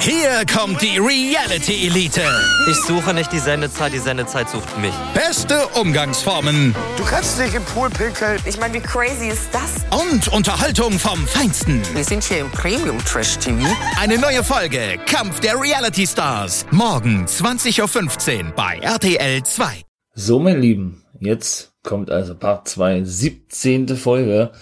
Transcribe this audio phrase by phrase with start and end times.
[0.00, 2.22] Hier kommt die Reality Elite.
[2.70, 4.92] Ich suche nicht die Sendezeit, die Sendezeit sucht mich.
[5.14, 8.38] Beste Umgangsformen Du kannst dich im Pool pinkeln.
[8.44, 9.84] Ich meine, wie crazy ist das?
[10.08, 11.80] und Unterhaltung vom Feinsten.
[11.94, 13.66] Wir sind hier im Premium Trash TV.
[14.00, 16.66] Eine neue Folge Kampf der Reality Stars.
[16.70, 19.82] Morgen 20.15 Uhr bei RTL 2.
[20.14, 23.96] So, mein Lieben, jetzt kommt also Part 2, 17.
[23.96, 24.52] Folge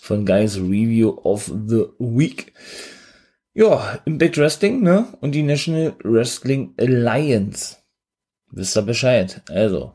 [0.00, 2.52] von Guys Review of the Week.
[3.58, 5.06] Ja, Impact Wrestling, ne?
[5.22, 7.78] Und die National Wrestling Alliance.
[8.50, 9.40] Wisst ihr Bescheid?
[9.48, 9.94] Also,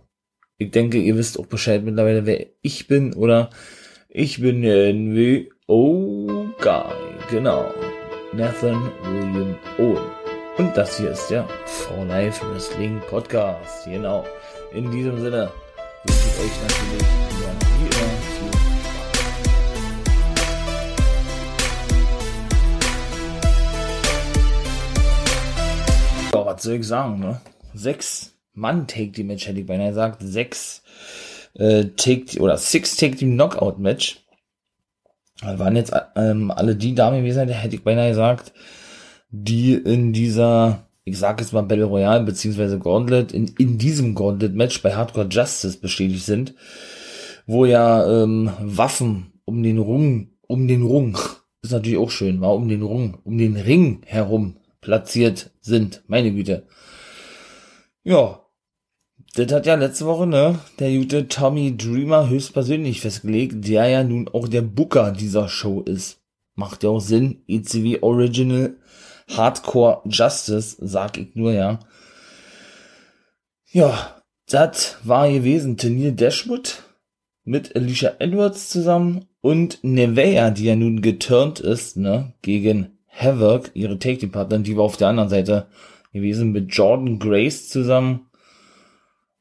[0.57, 3.51] ich denke, ihr wisst auch Bescheid mittlerweile, wer ich bin, oder?
[4.09, 6.95] Ich bin der NWO Guy,
[7.29, 7.71] genau.
[8.33, 10.09] Nathan William Owen.
[10.57, 13.85] Und das hier ist der For Life Wrestling Podcast.
[13.85, 14.25] Genau.
[14.73, 15.51] In diesem Sinne
[16.05, 17.01] wünsche ich euch natürlich
[17.43, 17.80] ja,
[26.33, 27.41] Ja, was soll ich sagen, ne?
[27.73, 30.21] Sechs Mann Take Team Match hätte ich beinahe gesagt.
[30.23, 30.81] Sechs
[31.55, 34.23] äh, Take oder Six Take Team Knockout Match.
[35.41, 38.53] Da waren jetzt ähm, alle die Damen gewesen, hätte ich beinahe gesagt,
[39.29, 44.81] die in dieser, ich sag jetzt mal Battle Royale beziehungsweise Gauntlet, in, in diesem Gauntlet-Match
[44.83, 46.53] bei Hardcore Justice bestätigt sind,
[47.47, 51.17] wo ja ähm, Waffen um den Rung, um den Rung,
[51.61, 56.33] ist natürlich auch schön, war um den Rung, um den Ring herum platziert sind, meine
[56.33, 56.67] Güte.
[58.03, 58.41] Ja,
[59.35, 64.27] das hat ja letzte Woche, ne, der gute Tommy Dreamer höchstpersönlich festgelegt, der ja nun
[64.27, 66.19] auch der Booker dieser Show ist.
[66.55, 67.43] Macht ja auch Sinn.
[67.47, 68.75] ECW Original
[69.29, 71.79] Hardcore Justice, sag ich nur, ja.
[73.71, 75.77] Ja, das war gewesen.
[75.77, 76.83] Turnier Dashwood
[77.45, 83.99] mit Alicia Edwards zusammen und Nevea, die ja nun geturnt ist, ne, gegen Havoc, ihre
[83.99, 85.67] Take-Team-Partnerin, die war auf der anderen Seite
[86.13, 88.27] gewesen mit Jordan Grace zusammen.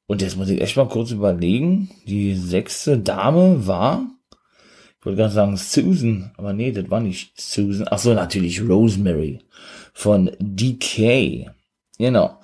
[0.07, 1.91] Und jetzt muss ich echt mal kurz überlegen.
[2.07, 4.07] Die sechste Dame war,
[4.99, 7.87] ich wollte gerade sagen Susan, aber nee, das war nicht Susan.
[7.91, 9.39] Ach so, natürlich Rosemary
[9.93, 11.51] von DK.
[11.99, 12.39] Genau.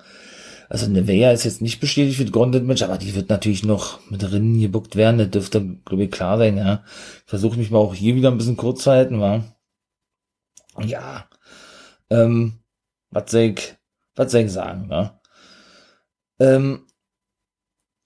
[0.69, 3.99] Also Nevea ist jetzt nicht bestätigt für das Gauntlet Match, aber die wird natürlich noch
[4.09, 5.17] mit drin gebuckt werden.
[5.17, 6.83] Das dürfte, glaube ich, klar sein, ja.
[7.25, 9.56] Ich versuche mich mal auch hier wieder ein bisschen kurz zu halten, war.
[10.79, 11.27] Ja.
[12.09, 12.59] Ähm,
[13.09, 13.75] was soll ich,
[14.15, 15.19] was soll ich sagen, ne?
[16.39, 16.85] Ähm,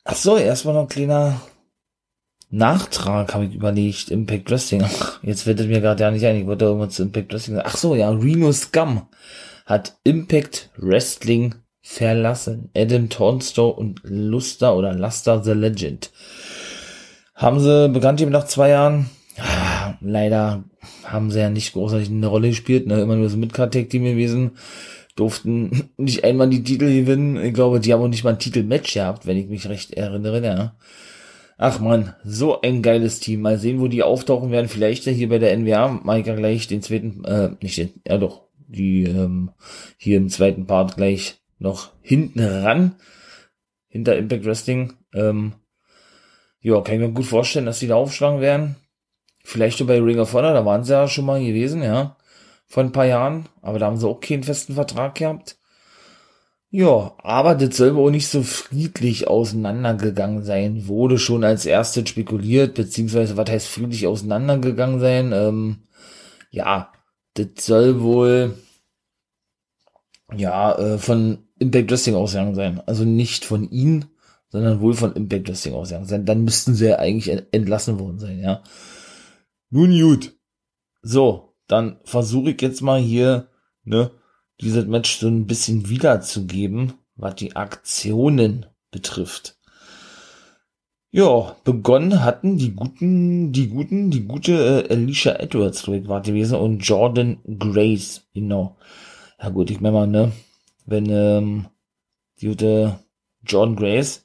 [0.04, 1.42] ach so, erstmal noch ein kleiner
[2.50, 4.86] Nachtrag, habe ich überlegt, Impact Wrestling.
[5.22, 7.68] Jetzt wird es mir gerade ja nicht ein, ich wollte irgendwas zu Impact Wrestling sagen.
[7.70, 9.08] Ach so, ja, Reno Scum
[9.66, 12.70] hat Impact Wrestling verlassen.
[12.76, 16.12] Adam Tornstow und Luster oder Luster the Legend.
[17.36, 19.10] Haben sie bekannt gegeben nach zwei Jahren.
[20.02, 20.64] Leider
[21.04, 23.02] haben sie ja nicht großartig eine Rolle gespielt, ne?
[23.02, 24.52] immer nur so mit team gewesen.
[25.16, 27.44] Durften nicht einmal die Titel gewinnen.
[27.44, 30.44] Ich glaube, die haben auch nicht mal ein Titelmatch gehabt, wenn ich mich recht erinnere,
[30.44, 30.76] ja.
[31.64, 33.42] Ach man, so ein geiles Team.
[33.42, 34.68] Mal sehen, wo die auftauchen werden.
[34.68, 36.00] Vielleicht hier bei der NWA.
[36.04, 39.52] Mach ich ja gleich den zweiten, äh, nicht den, ja doch, die ähm,
[39.98, 42.96] hier im zweiten Part gleich noch hinten ran.
[43.90, 44.94] Hinter Impact Wrestling.
[45.14, 45.54] Ähm,
[46.62, 48.76] ja, kann ich mir gut vorstellen, dass die da aufschlagen werden.
[49.44, 52.18] Vielleicht schon bei Ring of Honor, da waren sie ja schon mal gewesen, ja.
[52.68, 53.48] Vor ein paar Jahren.
[53.62, 55.58] Aber da haben sie auch keinen festen Vertrag gehabt.
[56.74, 60.88] Ja, aber das soll wohl nicht so friedlich auseinandergegangen sein.
[60.88, 65.34] Wurde schon als erstes spekuliert, beziehungsweise was heißt friedlich auseinandergegangen sein?
[65.34, 65.84] Ähm,
[66.50, 66.94] ja,
[67.34, 68.56] das soll wohl
[70.34, 72.82] ja äh, von Impact Wrestling ausgegangen sein.
[72.86, 74.06] Also nicht von ihnen,
[74.48, 76.26] sondern wohl von Impact Wrestling ausgegangen sein.
[76.26, 78.64] Dann müssten sie ja eigentlich entlassen worden sein, ja.
[79.72, 80.38] Nun gut.
[81.02, 83.48] So, dann versuche ich jetzt mal hier,
[83.86, 84.12] ne,
[84.60, 89.58] dieses Match so ein bisschen wiederzugeben, was die Aktionen betrifft.
[91.10, 96.22] Ja, begonnen hatten die guten, die guten, die gute äh, Alicia Edwards, glaube ich, war
[96.22, 98.78] gewesen und Jordan Grace, genau.
[99.42, 100.34] Ja gut, ich meine mal, ne,
[100.86, 101.68] wenn ähm,
[102.42, 103.00] die gute
[103.46, 104.21] Jordan Grace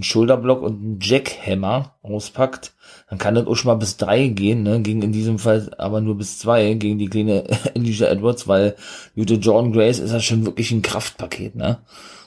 [0.00, 2.72] einen Schulterblock und einen Jackhammer auspackt,
[3.10, 4.80] dann kann das auch schon mal bis drei gehen, ne?
[4.80, 7.44] Ging in diesem Fall aber nur bis zwei gegen die kleine
[7.76, 8.76] Alicia Edwards, weil
[9.14, 11.80] gute Jordan Grace ist ja schon wirklich ein Kraftpaket, ne?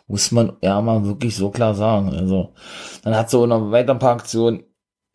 [0.07, 2.09] Muss man ja mal wirklich so klar sagen.
[2.09, 2.53] Also,
[3.03, 4.63] dann hat sie auch noch weiter ein paar Aktionen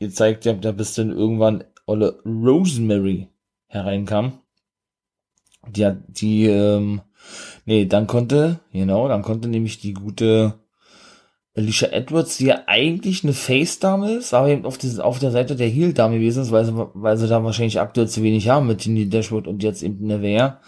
[0.01, 3.29] gezeigt, ja, da bis dann irgendwann Olle Rosemary
[3.67, 4.41] hereinkam.
[5.69, 7.03] Die hat, die, ähm,
[7.67, 10.55] nee, dann konnte, genau, dann konnte nämlich die gute
[11.59, 15.57] Alicia Edwards, die ja eigentlich eine Face-Dame ist, aber eben auf, die, auf der Seite
[15.57, 18.79] der Heel-Dame gewesen ist, weil sie, weil sie da wahrscheinlich aktuell zu wenig haben mit
[18.79, 20.61] Tindy Dashwood und jetzt eben Wehr.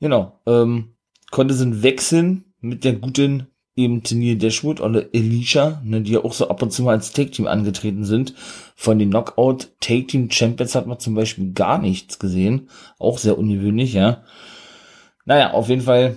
[0.00, 0.94] Genau, ähm,
[1.30, 6.32] konnte sie wechseln mit der guten eben Tennille Dashwood oder Alicia, ne, die ja auch
[6.32, 8.34] so ab und zu mal als Take-Team angetreten sind.
[8.76, 12.70] Von den Knockout Take-Team Champions hat man zum Beispiel gar nichts gesehen.
[12.98, 14.22] Auch sehr ungewöhnlich, ja.
[15.26, 16.16] Naja, auf jeden Fall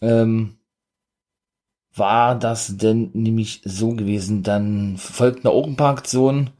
[0.00, 0.59] ähm,
[2.00, 4.42] war das denn nämlich so gewesen.
[4.42, 6.50] Dann folgten auch ein paar Aktionen.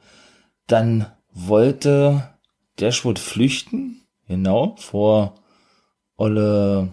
[0.69, 2.31] Dann wollte
[2.79, 5.35] Dashwood flüchten, genau, vor
[6.17, 6.91] Olle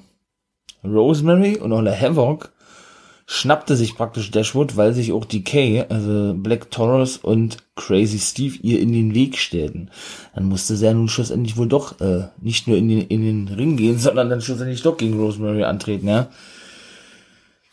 [0.84, 2.52] Rosemary und Olle Havoc
[3.30, 8.80] schnappte sich praktisch Dashwood, weil sich auch DK, also Black Taurus und Crazy Steve ihr
[8.80, 9.92] in den Weg stellten.
[10.34, 13.48] Dann musste sie ja nun schlussendlich wohl doch äh, nicht nur in den, in den
[13.50, 16.30] Ring gehen, sondern dann schlussendlich doch gegen Rosemary antreten, ja.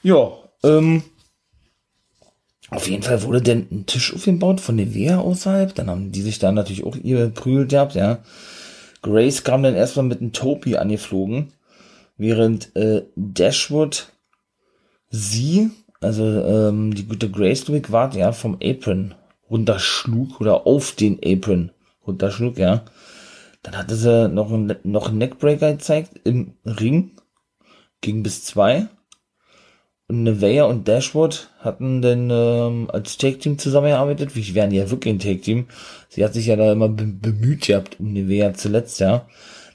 [0.03, 0.33] Ja,
[0.65, 1.03] ähm,
[2.71, 5.75] auf jeden Fall wurde denn ein Tisch aufgebaut von Wehr außerhalb.
[5.75, 8.19] Dann haben die sich da natürlich auch ihr prügelt gehabt, ja.
[9.03, 11.53] Grace kam dann erstmal mit einem Topi angeflogen,
[12.17, 14.09] während äh, Dashwood
[15.11, 15.71] sie,
[16.01, 19.15] also ähm, die gute Grace Wick war ja vom Apron
[19.51, 21.71] runterschlug oder auf den Apron
[22.07, 22.85] runterschlug, ja.
[23.63, 27.13] Dann hatte sie noch einen, noch einen Neckbreaker gezeigt im Ring.
[28.01, 28.89] Ging bis zwei.
[30.09, 34.37] Nevea und Dashwood hatten dann ähm, als Take-Team zusammengearbeitet.
[34.37, 35.67] Wie wären die ja wirklich ein Take-Team.
[36.09, 39.27] Sie hat sich ja da immer be bemüht gehabt um Nevea zuletzt, ja.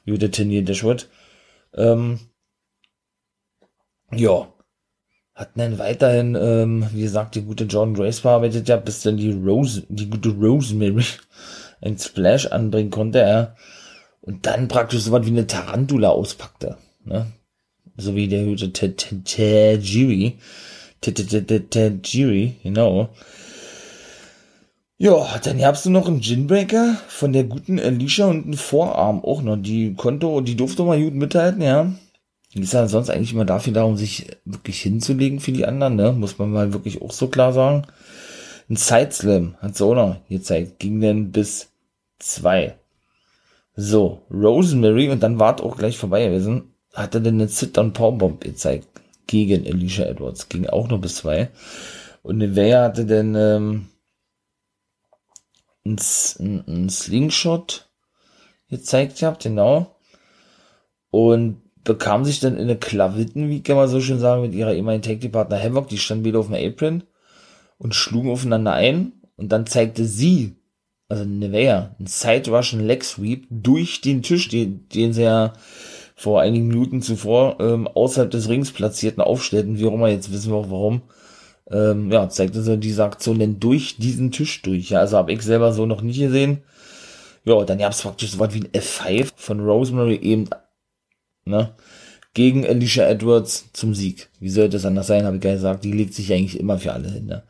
[0.05, 1.07] Der Tenier Dashwood.
[1.75, 2.19] Ähm,
[4.11, 4.51] ja,
[5.35, 9.31] hatten dann weiterhin, ähm, wie gesagt, die gute John Grace verarbeitet ja, bis dann die
[9.31, 11.05] Rose, die gute Rosemary
[11.81, 13.55] ein Splash anbringen konnte, ja.
[14.21, 17.27] Und dann praktisch so was wie eine Tarantula auspackte, ne.
[17.99, 20.37] So wie der gute Tajiri.
[21.01, 23.09] Tajiri, genau.
[24.97, 29.57] Ja, dann gab's noch einen Ginbreaker von der guten Alicia und einen Vorarm auch noch.
[29.57, 31.91] Die konnte, die durfte mal gut mithalten, ja.
[32.53, 35.95] Die ist ja sonst eigentlich immer dafür da, um sich wirklich hinzulegen für die anderen,
[35.95, 36.13] ne?
[36.13, 37.83] Muss man mal wirklich auch so klar sagen.
[38.69, 40.79] Ein Sideslam hat sie auch noch gezeigt.
[40.79, 41.69] Ging denn bis
[42.17, 42.75] zwei.
[43.75, 48.87] So, Rosemary, und dann war auch gleich vorbei gewesen, hatte denn eine Sit-Down-Powerbomb gezeigt.
[49.27, 50.49] Gegen Alicia Edwards.
[50.49, 51.49] Ging auch noch bis zwei.
[52.23, 53.87] Und Nevea hatte dann ähm,
[55.85, 55.97] ein,
[56.39, 57.89] ein, ein Slingshot
[58.69, 59.95] gezeigt gehabt, genau.
[61.11, 64.73] Und bekam sich dann in eine Klavitten, wie kann man so schön sagen, mit ihrer
[64.73, 67.03] ehemaligen Tag-Partner Havoc, die standen wieder auf dem Apron
[67.77, 70.57] und schlugen aufeinander ein und dann zeigte sie,
[71.07, 75.53] also Nevea, einen Side-Russian Leg Sweep durch den Tisch, den, den sie ja
[76.19, 80.51] vor einigen Minuten zuvor ähm, außerhalb des Rings platzierten, aufstellten, wie auch immer, jetzt wissen
[80.51, 81.03] wir auch warum,
[81.71, 85.41] ähm, ja, zeigte sie diese Aktion denn durch diesen Tisch durch, ja, also habe ich
[85.41, 86.63] selber so noch nicht gesehen,
[87.45, 90.49] ja, dann gab es praktisch so was wie ein F5 von Rosemary eben
[91.45, 91.73] ne?
[92.33, 94.29] Gegen Alicia Edwards zum Sieg.
[94.39, 95.83] Wie sollte es anders sein, habe ich gesagt.
[95.83, 97.43] Die legt sich eigentlich immer für alle hin, ne?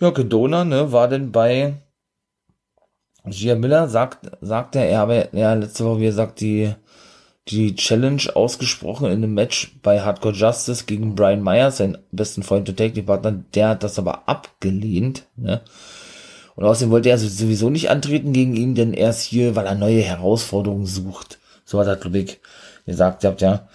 [0.00, 1.74] Ja, Kedona, ne, war denn bei
[3.26, 6.74] Gia Miller, sagt, sagt er, er habe ja letzte Woche, wie er sagt, die,
[7.48, 12.68] die Challenge ausgesprochen in einem Match bei Hardcore Justice gegen Brian Myers, sein besten Freund
[12.68, 15.60] und Technikpartner, der hat das aber abgelehnt, ne?
[16.56, 19.74] Und außerdem wollte er sowieso nicht antreten gegen ihn, denn er ist hier, weil er
[19.74, 21.38] neue Herausforderungen sucht.
[21.64, 22.40] So hat er, glaube ich,
[22.84, 23.68] gesagt habt, ja.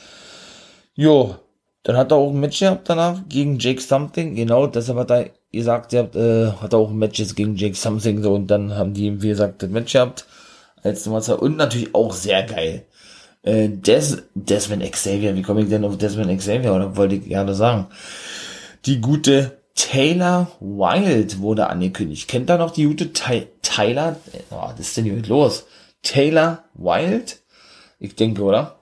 [0.93, 1.35] Jo,
[1.83, 5.29] dann hat er auch ein Match gehabt danach gegen Jake Something, genau, deshalb hat er
[5.51, 9.21] gesagt, habt, äh, hat er auch Matches gegen Jake Something, so, und dann haben die,
[9.21, 10.25] wie gesagt, das Match gehabt,
[10.83, 12.85] als Nummer und natürlich auch sehr geil.
[13.45, 17.55] Äh, Des, Desmond Xavier, wie komme ich denn auf Desmond Xavier, oder wollte ich gerne
[17.55, 17.87] sagen?
[18.85, 22.27] Die gute Taylor Wild wurde angekündigt.
[22.27, 24.17] Kennt da noch die gute Ty Tyler?
[24.51, 25.65] Oh, was ist denn hier los?
[26.01, 27.41] Taylor Wild?
[27.99, 28.75] Ich denke, oder?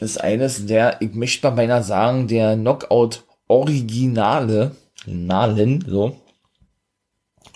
[0.00, 6.16] ist eines der, ich möchte mal beinahe sagen, der Knockout-Originale, Nalen, so.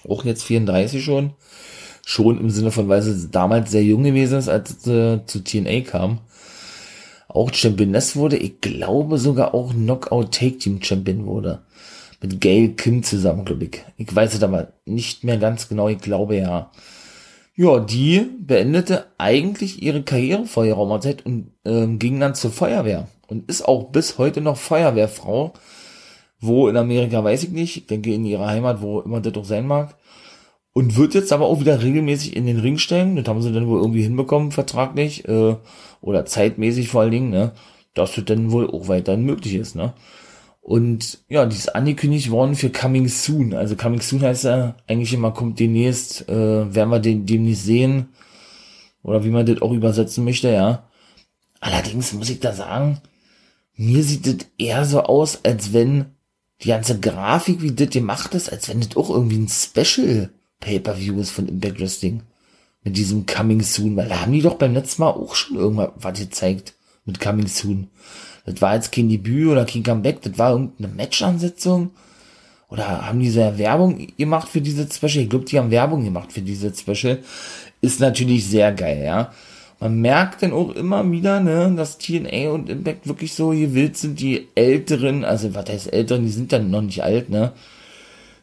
[0.09, 1.35] Auch jetzt 34 schon.
[2.05, 5.81] Schon im Sinne von, weil sie damals sehr jung gewesen ist, als sie zu TNA
[5.83, 6.19] kam.
[7.29, 11.63] Auch Championess wurde, ich glaube sogar auch Knockout Take Team Champion wurde.
[12.21, 13.85] Mit Gail Kim zusammen, glaube ich.
[13.97, 16.71] Ich weiß es aber nicht mehr ganz genau, ich glaube ja.
[17.55, 23.09] Ja, die beendete eigentlich ihre Karriere vor ihrer Zeit und ähm, ging dann zur Feuerwehr
[23.29, 25.53] und ist auch bis heute noch Feuerwehrfrau.
[26.41, 29.45] Wo in Amerika weiß ich nicht, ich denke in ihrer Heimat, wo immer das doch
[29.45, 29.97] sein mag.
[30.75, 33.17] Und wird jetzt aber auch wieder regelmäßig in den Ring stellen.
[33.17, 35.57] Das haben sie dann wohl irgendwie hinbekommen, vertraglich, äh,
[36.01, 37.53] oder zeitmäßig vor allen Dingen, ne?
[37.95, 39.93] Dass das dann wohl auch weiterhin möglich ist, ne?
[40.63, 43.53] Und ja, die ist angekündigt worden für Coming Soon.
[43.53, 48.09] Also Coming Soon heißt ja eigentlich immer, kommt demnächst, äh, werden wir den demnächst sehen.
[49.03, 50.89] Oder wie man das auch übersetzen möchte, ja.
[51.61, 53.01] Allerdings muss ich da sagen,
[53.77, 56.07] mir sieht das eher so aus, als wenn
[56.63, 60.31] die ganze Grafik, wie das gemacht ist, als wenn das auch irgendwie ein Special
[60.63, 62.23] Pay-Per-View ist von Impact Wrestling.
[62.85, 65.91] Mit diesem Coming Soon, weil da haben die doch beim letzten Mal auch schon irgendwas
[65.97, 67.89] was gezeigt mit Coming Soon.
[68.45, 71.91] Das war jetzt kein Debüt oder kein Comeback, das war irgendeine Match-Ansetzung.
[72.69, 75.25] Oder haben die so Werbung gemacht für diese Special?
[75.25, 77.19] Ich glaube, die haben Werbung gemacht für diese Special.
[77.83, 79.31] Ist natürlich sehr geil, ja.
[79.79, 84.21] Man merkt dann auch immer wieder, ne, dass TNA und Impact wirklich so gewillt sind,
[84.21, 87.53] die Älteren, also was heißt Älteren, die sind dann noch nicht alt, ne,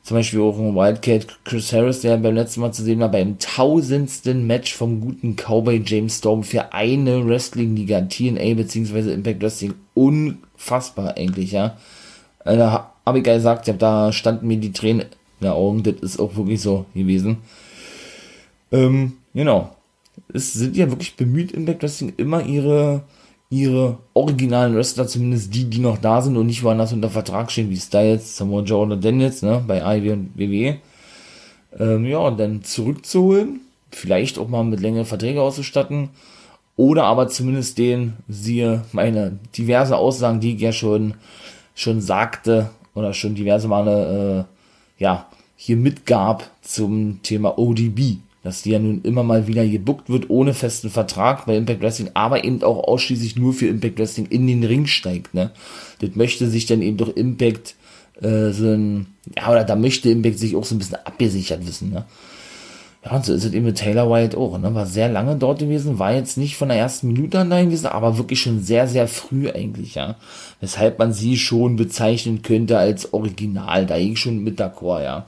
[0.10, 3.38] zum Beispiel auch ein Wildcat Chris Harris, der beim letzten Mal zu sehen war, beim
[3.38, 9.13] tausendsten Match vom guten Cowboy James Storm für eine Wrestling-Liga, TNA bzw.
[9.13, 9.75] Impact Wrestling.
[9.94, 11.78] Unfassbar eigentlich, ja.
[12.39, 15.08] Also, habe ich gesagt, da standen mir die Tränen in
[15.42, 17.38] den Augen, das ist auch wirklich so gewesen.
[18.72, 19.75] Ähm, genau.
[20.34, 23.04] Es sind ja wirklich bemüht, Impact Wrestling immer ihre
[23.50, 27.70] ihre originalen Wrestler, zumindest die, die noch da sind und nicht woanders unter Vertrag stehen,
[27.70, 30.77] wie Styles, Samoa Joe oder Daniels, ne, bei IW und WWE,
[31.79, 36.10] ähm, ja, dann zurückzuholen, vielleicht auch mal mit längeren Verträge auszustatten,
[36.75, 41.15] oder aber zumindest den, siehe meine diverse Aussagen, die ich ja schon,
[41.74, 44.48] schon sagte, oder schon diverse Male,
[45.00, 50.10] äh, ja, hier mitgab zum Thema ODB dass die ja nun immer mal wieder gebuckt
[50.10, 54.27] wird ohne festen Vertrag bei Impact Wrestling, aber eben auch ausschließlich nur für Impact Wrestling
[54.27, 55.51] in den Ring steigt, ne?
[56.00, 57.75] Das möchte sich dann eben durch Impact
[58.22, 61.91] äh, so ein, ja, oder da möchte Impact sich auch so ein bisschen abgesichert wissen,
[61.91, 62.05] ne?
[63.05, 64.74] Ja, und so ist es eben mit Taylor White auch, ne?
[64.74, 67.88] War sehr lange dort gewesen, war jetzt nicht von der ersten Minute an da gewesen,
[67.88, 70.15] aber wirklich schon sehr, sehr früh eigentlich, ja.
[70.62, 75.25] Weshalb man sie schon bezeichnen könnte als Original, da ich schon mit d'accord, ja.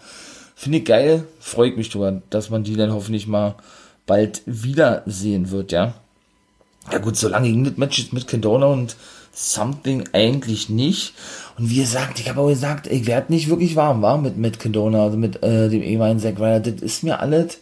[0.61, 3.55] Finde ich geil, freut mich drüber, dass man die dann hoffentlich mal
[4.05, 5.95] bald wiedersehen wird, ja.
[6.91, 8.95] Ja gut, solange ging das Match mit Kendona und
[9.33, 11.15] Something eigentlich nicht.
[11.57, 14.59] Und wie gesagt, ich habe auch gesagt, ich werde nicht wirklich warm, war mit, mit
[14.59, 16.59] Kendona, also mit äh, dem ehemaligen Zack Ryder.
[16.59, 17.57] Das ist mir alles,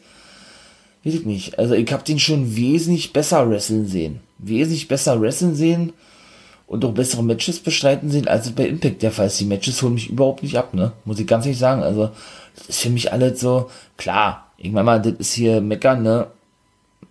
[1.05, 1.57] weiß ich nicht.
[1.57, 4.19] Also ich habe den schon wesentlich besser wresteln sehen.
[4.39, 5.93] Wesentlich besser wresteln sehen
[6.69, 9.39] und auch bessere Matches bestreiten sehen, als bei Impact der Fall ist.
[9.39, 10.91] Die Matches holen mich überhaupt nicht ab, ne?
[11.03, 11.81] Muss ich ganz ehrlich sagen.
[11.81, 12.11] Also
[12.55, 16.27] das ist für mich alles so, klar, ich meine mal, das ist hier meckern, ne?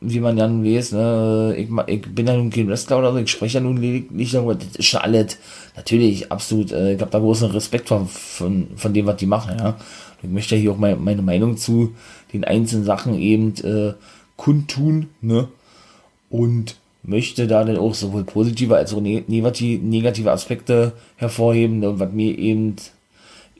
[0.00, 1.57] Wie man dann weiß, ne?
[1.59, 4.55] Ich, ich bin ja nun kein Wrestler oder so, ich spreche ja nun lediglich darüber,
[4.55, 5.38] das ist schon alles,
[5.75, 9.57] natürlich, absolut, äh, ich habe da großen Respekt von, von, von dem, was die machen,
[9.59, 9.77] ja.
[10.23, 11.95] Ich möchte ja hier auch meine, meine Meinung zu
[12.33, 13.95] den einzelnen Sachen eben äh,
[14.37, 15.49] kundtun, ne?
[16.31, 21.90] Und möchte da dann auch sowohl positive als auch negative, negative Aspekte hervorheben ne?
[21.90, 22.76] und was mir eben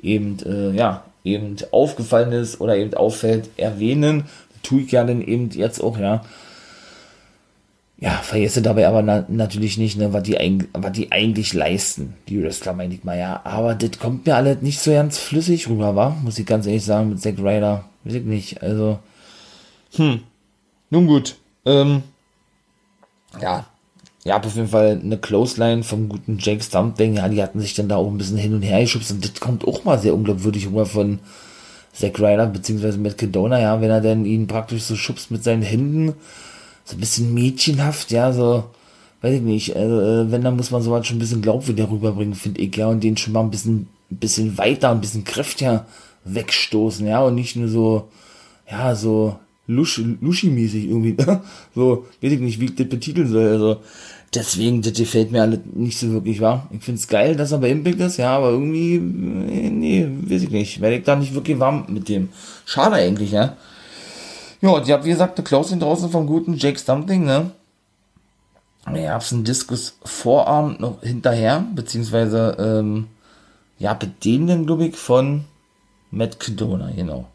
[0.03, 4.25] eben äh, ja eben aufgefallen ist oder eben auffällt, erwähnen.
[4.63, 6.25] Tue ich ja dann eben jetzt auch, ja.
[8.01, 10.37] Ja, vergesse dabei aber na natürlich nicht, ne, was die,
[10.93, 13.41] die eigentlich leisten, die Wrestler, meine ich mal, ja.
[13.45, 16.85] Aber das kommt mir alle nicht so ganz flüssig rüber, war, muss ich ganz ehrlich
[16.85, 17.85] sagen, mit Zack Ryder.
[18.05, 19.01] Weiß ich nicht, also.
[19.97, 20.21] Hm.
[20.91, 21.37] Nun gut.
[21.65, 22.03] Ähm,
[23.41, 23.67] ja,
[24.25, 27.15] ja, auf jeden Fall eine Clothesline vom guten Jake Stumping.
[27.15, 29.41] Ja, die hatten sich dann da auch ein bisschen hin und her geschubst und das
[29.41, 31.21] kommt auch mal sehr unglaubwürdig rüber von
[31.93, 35.63] Zack Ryder, beziehungsweise Matt Kedona, ja, wenn er dann ihn praktisch so schubst mit seinen
[35.63, 36.15] Händen.
[36.85, 38.65] So ein bisschen mädchenhaft, ja, so,
[39.23, 42.35] weiß ich nicht, also, äh, wenn, dann muss man sowas schon ein bisschen glaubwürdig rüberbringen,
[42.35, 45.87] finde ich, ja, und den schon mal ein bisschen, ein bisschen weiter, ein bisschen kräftiger
[46.25, 48.09] wegstoßen, ja, und nicht nur so,
[48.71, 49.39] ja, so
[49.69, 51.17] Luschi-mäßig irgendwie,
[51.75, 53.81] so, weiß ich nicht, wie ich das betiteln soll, also,
[54.35, 56.69] Deswegen, das gefällt mir alle nicht so wirklich, wahr.
[56.71, 60.51] Ich find's geil, dass er bei Impact ist, ja, aber irgendwie, äh, nee, weiß ich
[60.51, 60.81] nicht.
[60.83, 62.29] Werde ich da nicht wirklich warm mit dem.
[62.67, 63.57] Schade eigentlich, ja.
[64.61, 67.53] Ja, und ich habe, wie gesagt, eine Closing draußen vom guten Jake Stumping, ne?
[68.95, 73.07] Ja, hab's einen Diskus Vorarm noch hinterher, beziehungsweise, ähm,
[73.79, 75.45] ja, bedienen, glaube ich, von
[76.11, 77.29] Matt Kedona, genau.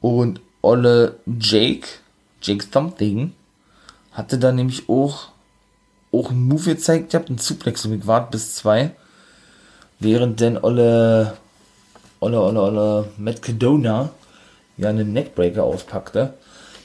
[0.00, 1.88] Und Olle Jake,
[2.42, 3.32] Jake Stumping,
[4.12, 5.28] hatte da nämlich auch
[6.12, 8.92] auch einen Move gezeigt habt, einen Suplex und wart bis zwei.
[10.00, 11.36] Während denn Olle,
[12.20, 14.10] Olle, Olle, Olle Matt Cadona
[14.76, 16.34] ja einen Neckbreaker auspackte.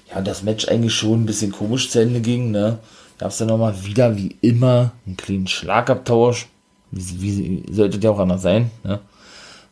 [0.10, 2.80] Ja, das Match eigentlich schon ein bisschen komisch zu Ende ging, ne?
[3.20, 6.48] Gab's dann nochmal wieder, wie immer, einen kleinen Schlagabtausch.
[6.92, 9.00] Wie, wie sollte der auch anders sein, ne?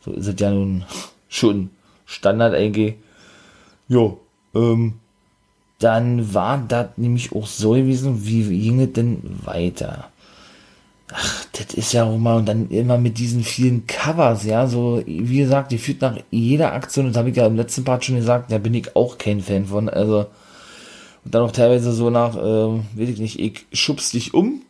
[0.06, 0.86] So ist es ja nun
[1.30, 1.72] schon
[2.06, 2.96] Standard eigentlich.
[3.92, 4.22] Jo,
[4.56, 4.94] ähm,
[5.80, 10.10] dann war das nämlich auch so gewesen, wie ging es denn weiter?
[11.14, 15.04] Ach, das ist ja auch mal, und dann immer mit diesen vielen Covers, ja, so,
[15.06, 18.16] wie gesagt, die führt nach jeder Aktion, das habe ich ja im letzten Part schon
[18.16, 20.28] gesagt, da bin ich auch kein Fan von, also,
[21.26, 24.62] Und dann auch teilweise so nach, ähm, weiß ich nicht, ich schubst dich um.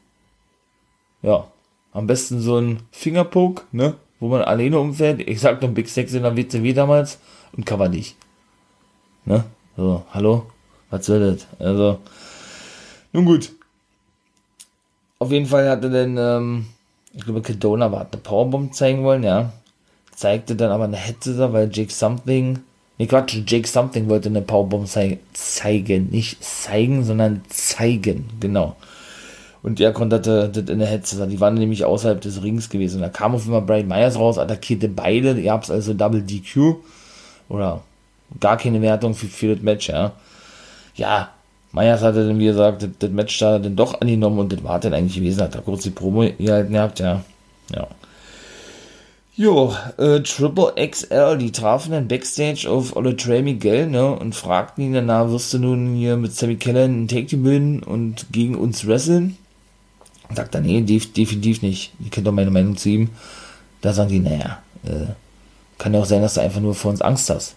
[1.21, 1.47] Ja.
[1.93, 3.95] Am besten so ein Fingerpoke, ne?
[4.19, 5.21] Wo man alleine umfällt.
[5.27, 7.19] Ich sag doch Big Sex in der WCW damals
[7.53, 8.15] und cover dich.
[9.25, 9.43] Ne?
[9.77, 10.45] So, hallo?
[10.89, 11.47] Was soll das?
[11.59, 11.99] Also,
[13.13, 13.51] nun gut.
[15.19, 16.65] Auf jeden Fall hatte dann, ähm,
[17.13, 19.53] ich glaube, Kedona war, eine Powerbomb zeigen wollen, ja.
[20.15, 22.59] Zeigte dann aber eine Hetze, weil Jake Something,
[22.97, 26.09] ne Quatsch, Jake Something wollte eine Powerbomb zei zeigen.
[26.09, 28.75] Nicht zeigen, sondern zeigen, genau.
[29.63, 33.01] Und er konnte das in der Hetze, die waren nämlich außerhalb des Rings gewesen.
[33.01, 36.75] Da kam auf einmal Brian Myers raus, attackierte beide, ihr habt also Double DQ.
[37.47, 37.83] Oder
[38.39, 40.13] gar keine Wertung für, für das Match, ja.
[40.95, 41.29] Ja,
[41.71, 44.79] Myers hatte dann, wie gesagt, das, das Match da dann doch angenommen und das war
[44.79, 47.23] dann eigentlich gewesen, hat da kurz die Promo gehalten gehabt, ja.
[47.73, 47.87] Ja.
[49.37, 54.83] Jo, äh, Triple XL, die trafen dann Backstage auf Ole Trey Miguel, ne, und fragten
[54.83, 58.85] ihn danach, wirst du nun hier mit Sammy Kellen einen Take bilden und gegen uns
[58.85, 59.37] wresteln?
[60.35, 61.93] Sagt er, nee, def definitiv nicht.
[62.03, 63.09] Ihr kennt doch meine Meinung zu ihm.
[63.81, 65.07] Da sagen die, naja, äh,
[65.77, 67.55] kann ja auch sein, dass du einfach nur vor uns Angst hast.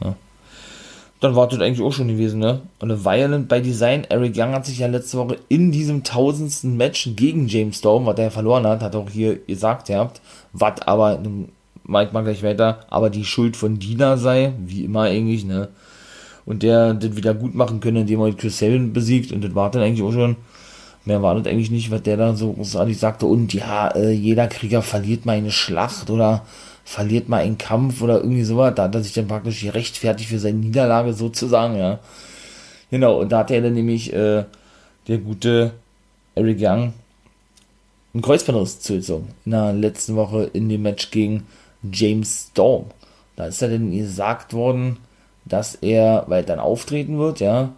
[0.00, 0.16] Ne?
[1.20, 2.60] Dann war das eigentlich auch schon gewesen, ne?
[2.78, 7.10] Und Violent by Design, Eric Young hat sich ja letzte Woche in diesem tausendsten Match
[7.16, 10.20] gegen James Storm, was er verloren hat, hat auch hier gesagt, ihr habt,
[10.52, 11.18] was aber,
[11.84, 15.68] meint man gleich weiter, aber die Schuld von Dina sei, wie immer eigentlich, ne?
[16.44, 19.70] Und der das wieder gut machen können, indem er Chris Sabin besiegt und das war
[19.70, 20.36] dann eigentlich auch schon,
[21.06, 24.48] mehr war das eigentlich nicht, was der da so großartig sagte und ja, äh, jeder
[24.48, 26.42] Krieger verliert mal eine Schlacht oder
[26.86, 28.74] verliert mal einen Kampf oder irgendwie sowas.
[28.76, 31.98] Da hat er sich dann praktisch gerechtfertigt für seine Niederlage sozusagen, ja.
[32.90, 34.44] Genau, und da hat er dann nämlich äh,
[35.08, 35.72] der gute
[36.36, 36.94] Eric Young
[38.14, 39.28] einen Kreuzbandriss zugezogen.
[39.44, 41.46] In der letzten Woche in dem Match gegen
[41.92, 42.86] James Storm.
[43.34, 44.98] Da ist er dann gesagt worden,
[45.44, 47.72] dass er weiter auftreten wird, ja.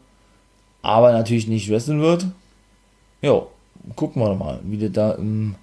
[0.82, 2.26] Aber natürlich nicht wresteln wird.
[3.22, 3.42] Ja,
[3.96, 5.54] gucken wir mal, wie der da im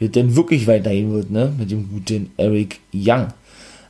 [0.00, 1.52] wie es denn wirklich weitergehen wird, ne?
[1.56, 3.28] Mit dem guten Eric Young.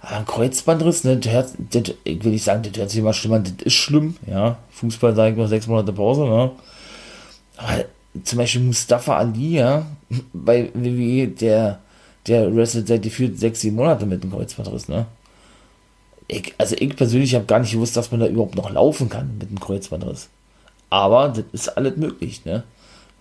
[0.03, 1.17] Aber ein Kreuzbandriss, ne?
[1.17, 3.75] Das hört, das, ich will nicht sagen, das hört sich immer schlimm an, das ist
[3.75, 4.59] schlimm, ja.
[4.73, 6.51] Fußball sage ich noch sechs Monate Pause, ne?
[7.57, 7.85] Aber
[8.25, 9.87] zum Beispiel Mustafa Ali, ja,
[10.33, 11.79] bei WWE, der,
[12.27, 15.07] der wrestelt seit gefühlt sechs, sieben Monate mit einem Kreuzbandriss, ne?
[16.27, 19.39] Ich, also ich persönlich habe gar nicht gewusst, dass man da überhaupt noch laufen kann
[19.39, 20.29] mit einem Kreuzbandriss.
[20.89, 22.65] Aber das ist alles möglich, ne?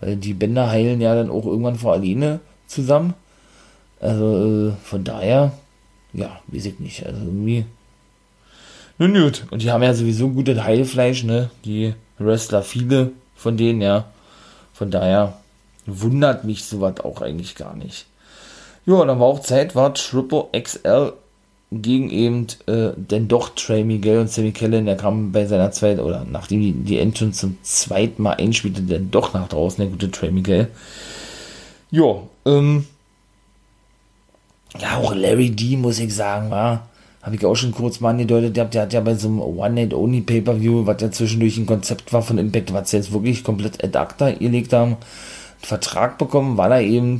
[0.00, 3.14] Weil die Bänder heilen ja dann auch irgendwann vor alleine zusammen.
[4.00, 5.52] Also äh, von daher,
[6.12, 7.04] ja, weiß ich nicht.
[7.06, 7.66] Also irgendwie.
[8.98, 9.46] Nun gut.
[9.50, 11.50] Und die haben ja sowieso gutes Heilfleisch, ne?
[11.64, 14.06] Die Wrestler, viele von denen, ja.
[14.72, 15.34] Von daher
[15.86, 18.06] wundert mich sowas auch eigentlich gar nicht.
[18.86, 21.12] Ja, dann war auch Zeit, war Triple XL
[21.72, 26.00] gegen eben äh, denn doch Trey Miguel und Sammy Kellen, der kam bei seiner zweiten,
[26.00, 30.10] oder nachdem die, die Entrance zum zweiten Mal einspielte, dann doch nach draußen, der gute
[30.10, 30.68] Trey Miguel.
[31.90, 32.86] Ja, ähm,
[34.78, 36.88] ja, auch Larry D, muss ich sagen, war,
[37.22, 40.20] habe ich auch schon kurz mal angedeutet, der, der hat ja bei so einem One-Night-Only
[40.20, 43.98] Pay-Per-View, was ja zwischendurch ein Konzept war von Impact, was sie jetzt wirklich komplett ad
[43.98, 44.98] acta gelegt haben, einen
[45.58, 47.18] Vertrag bekommen, weil er eben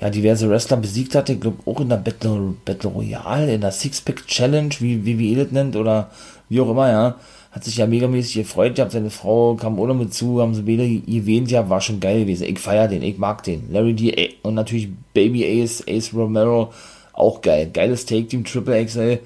[0.00, 3.72] ja, diverse Wrestler besiegt hatte, ich glaube auch in der Battle, Battle Royale, in der
[3.72, 6.10] Six-Pack Challenge, wie, wie ihr das nennt, oder
[6.48, 7.16] wie auch immer, ja
[7.50, 8.92] hat sich ja megamäßig gefreut gehabt.
[8.92, 12.46] Seine Frau kam ohne mit zu, haben sie beide erwähnt, ja, war schon geil gewesen.
[12.46, 13.72] Ich feier den, ich mag den.
[13.72, 16.72] Larry D und natürlich Baby Ace, Ace Romero,
[17.12, 17.70] auch geil.
[17.72, 19.18] Geiles Take-Team, Triple XL,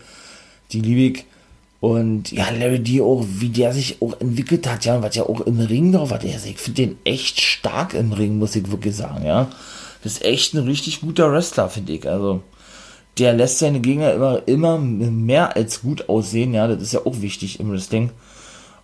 [0.70, 1.24] die liebe ich.
[1.80, 5.40] Und ja, Larry D auch, wie der sich auch entwickelt hat, ja, was ja auch
[5.40, 6.22] im Ring drauf hat.
[6.22, 9.48] Ich finde den echt stark im Ring, muss ich wirklich sagen, ja.
[10.04, 12.08] Das ist echt ein richtig guter Wrestler, finde ich.
[12.08, 12.40] Also,
[13.18, 17.20] der lässt seine Gegner immer, immer mehr als gut aussehen, ja, das ist ja auch
[17.20, 18.10] wichtig im Wrestling.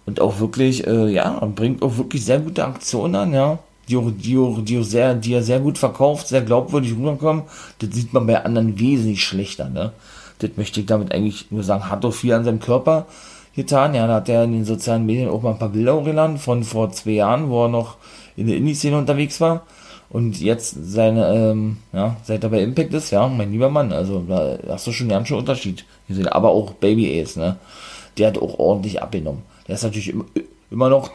[0.06, 4.62] Und auch wirklich, äh, ja, bringt auch wirklich sehr gute Aktionen an, ja, die, die,
[4.64, 7.44] die, sehr, die er sehr gut verkauft, sehr glaubwürdig rüberkommen.
[7.78, 9.92] Das sieht man bei anderen wesentlich schlechter, ne.
[10.40, 13.06] Das möchte ich damit eigentlich nur sagen, hat doch viel an seinem Körper
[13.56, 16.38] getan, ja, da hat er in den sozialen Medien auch mal ein paar Bilder hochgeladen
[16.38, 17.96] von vor zwei Jahren, wo er noch
[18.36, 19.62] in der Indie-Szene unterwegs war
[20.10, 24.24] und jetzt seine, ähm, ja, seit er bei Impact ist, ja, mein lieber Mann, also
[24.26, 26.28] da hast du schon einen ganz schönen Unterschied gesehen.
[26.28, 27.56] Aber auch Baby Ace, ne?
[28.16, 29.42] Der hat auch ordentlich abgenommen.
[29.66, 30.14] Der ist natürlich
[30.70, 31.10] immer, noch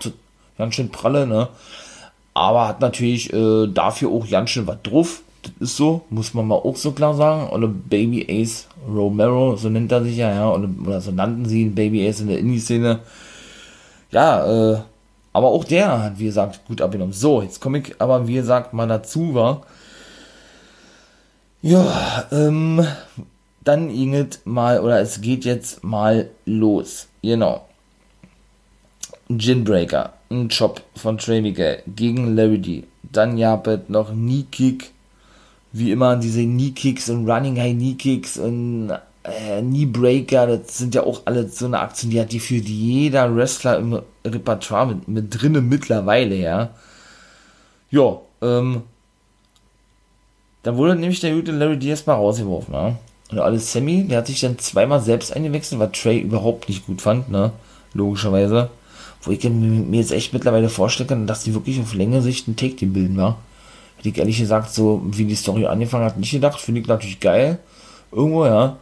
[0.57, 1.49] ganz schön pralle, ne?
[2.35, 5.21] Aber hat natürlich äh, dafür auch ganz schön was drauf.
[5.41, 7.49] Das ist so, muss man mal auch so klar sagen.
[7.49, 11.63] Oder Baby Ace Romero, so nennt er sich ja, ja, oder, oder so nannten sie
[11.63, 12.99] ihn, Baby Ace in der Indie-Szene.
[14.11, 14.79] Ja, äh,
[15.33, 17.13] aber auch der hat, wie gesagt, gut abgenommen.
[17.13, 19.63] So, jetzt komme ich aber, wie gesagt, mal dazu, war.
[21.61, 22.85] Ja, ähm,
[23.63, 27.07] dann ging es mal, oder es geht jetzt mal los.
[27.21, 27.65] Genau.
[29.29, 32.83] Ginbreaker, ein Chop von Trey Miguel gegen Larry D.
[33.01, 34.91] Dann es noch Knee Kick,
[35.71, 38.91] wie immer diese Knee Kicks und Running High Knee Kicks und
[39.23, 42.55] äh, Knee Breaker, das sind ja auch alle so eine Aktion, die hat die für
[42.55, 46.69] jeder Wrestler im Repertoire mit, mit drinne mittlerweile, ja.
[47.89, 48.83] Ja, ähm,
[50.63, 52.97] da wurde nämlich der gute Larry Diaz mal rausgeworfen, ne?
[53.31, 57.01] Und alles Sammy, der hat sich dann zweimal selbst eingewechselt, was Trey überhaupt nicht gut
[57.01, 57.51] fand, ne?
[57.93, 58.69] Logischerweise.
[59.21, 62.55] Wo ich mir jetzt echt mittlerweile vorstellen kann, dass die wirklich auf längere Sicht ein
[62.55, 63.37] Take-Team bilden, war.
[63.97, 66.59] Hätte ich ehrlich gesagt, so wie die Story angefangen hat, nicht gedacht.
[66.59, 67.59] Finde ich natürlich geil.
[68.11, 68.77] Irgendwo, ja.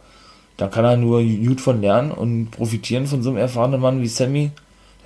[0.56, 4.08] Da kann er nur gut von lernen und profitieren von so einem erfahrenen Mann wie
[4.08, 4.50] Sammy.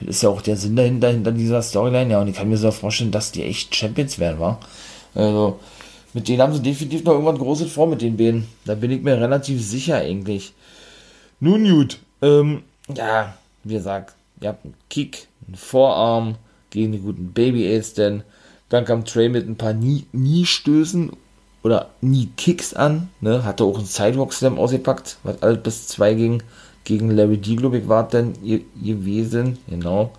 [0.00, 2.20] Das ist ja auch der Sinn dahinter, hinter dieser Storyline, ja.
[2.20, 4.60] Und ich kann mir so vorstellen, dass die echt Champions werden, war.
[5.14, 5.58] Also,
[6.12, 8.46] mit denen haben sie definitiv noch irgendwas Großes vor mit den beiden.
[8.64, 10.52] Da bin ich mir relativ sicher eigentlich.
[11.40, 12.62] Nun gut, ähm,
[12.94, 16.36] ja, wie gesagt, ihr habt einen Kick, einen Vorarm
[16.70, 18.22] gegen den guten Baby Ace, denn
[18.68, 21.12] dann kam Trey mit ein paar Nie-Stößen
[21.66, 26.44] oder Nie-Kicks an, ne, hatte auch einen Sidewalk Slam ausgepackt, was alles bis zwei ging,
[26.84, 28.34] gegen Larry D, glaube ich, war dann
[28.80, 30.12] gewesen, genau.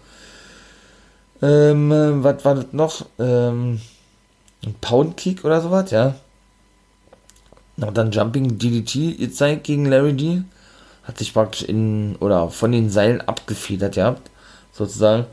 [1.42, 1.90] Ähm,
[2.24, 3.06] was war das noch?
[3.18, 3.80] Ähm,
[4.66, 6.16] ein Pound-Kick oder sowas, ja.
[7.78, 10.42] Und dann Jumping DDT gezeigt gegen Larry D.
[11.04, 14.18] Hat sich praktisch in, oder von den Seilen abgefedert, ja,
[14.74, 15.26] sozusagen.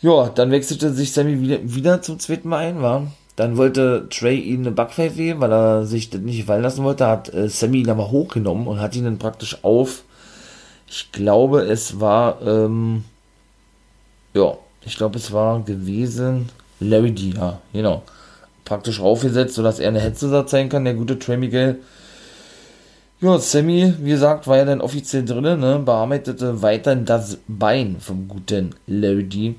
[0.00, 3.06] Ja, dann wechselte sich Sammy wieder, wieder zum zweiten Mal ein, war.
[3.36, 7.06] Dann wollte Trey ihm eine Backpfeife geben, weil er sich das nicht fallen lassen wollte,
[7.06, 10.04] hat äh, Sammy ihn aber hochgenommen und hat ihn dann praktisch auf,
[10.88, 13.04] ich glaube, es war, ähm,
[14.32, 16.48] ja, ich glaube, es war gewesen,
[16.80, 18.02] Larry D, ja, genau.
[18.64, 21.80] Praktisch raufgesetzt, sodass er eine Headset sein kann, der gute Trey Miguel.
[23.20, 28.28] Ja, Sammy, wie gesagt, war ja dann offiziell drin, ne, bearbeitete weiterhin das Bein vom
[28.28, 29.54] guten Larry D.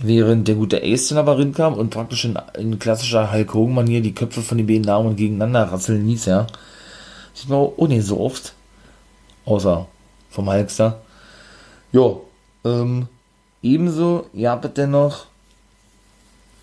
[0.00, 4.14] Während der gute Ace dann aber rinkam und praktisch in, in klassischer Hulk Hogan-Manier die
[4.14, 6.46] Köpfe von den beiden Damen gegeneinander rasseln ließ, ja.
[7.32, 8.54] Sieht man auch nicht so oft.
[9.44, 9.86] Außer
[10.30, 11.00] vom Hulkster.
[11.92, 12.24] Jo,
[12.64, 13.08] ähm,
[13.64, 15.24] Ebenso gab es denn noch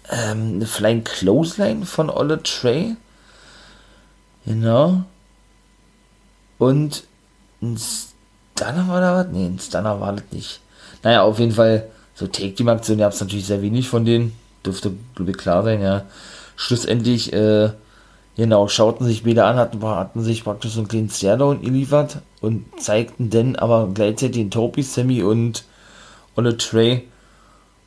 [0.07, 2.95] ähm, eine Flying Clothesline von Olle Trey.
[4.45, 5.01] Genau.
[6.59, 7.03] Und
[7.59, 9.27] ein Stunner war da was?
[9.31, 10.61] Nee, ein Stunner war das nicht.
[11.01, 11.89] Naja, auf jeden Fall,
[12.21, 14.33] so Take-Team-Aktionen gab es natürlich sehr wenig von denen.
[14.63, 16.05] Dürfte, glaube ich, klar sein, ja.
[16.55, 17.71] Schlussendlich, äh,
[18.37, 22.65] genau, schauten sich beide an, hatten, hatten sich praktisch so einen kleinen Stairdown geliefert und
[22.79, 25.63] zeigten dann aber gleichzeitig den Topi, Sammy und
[26.35, 27.07] Olle Trey.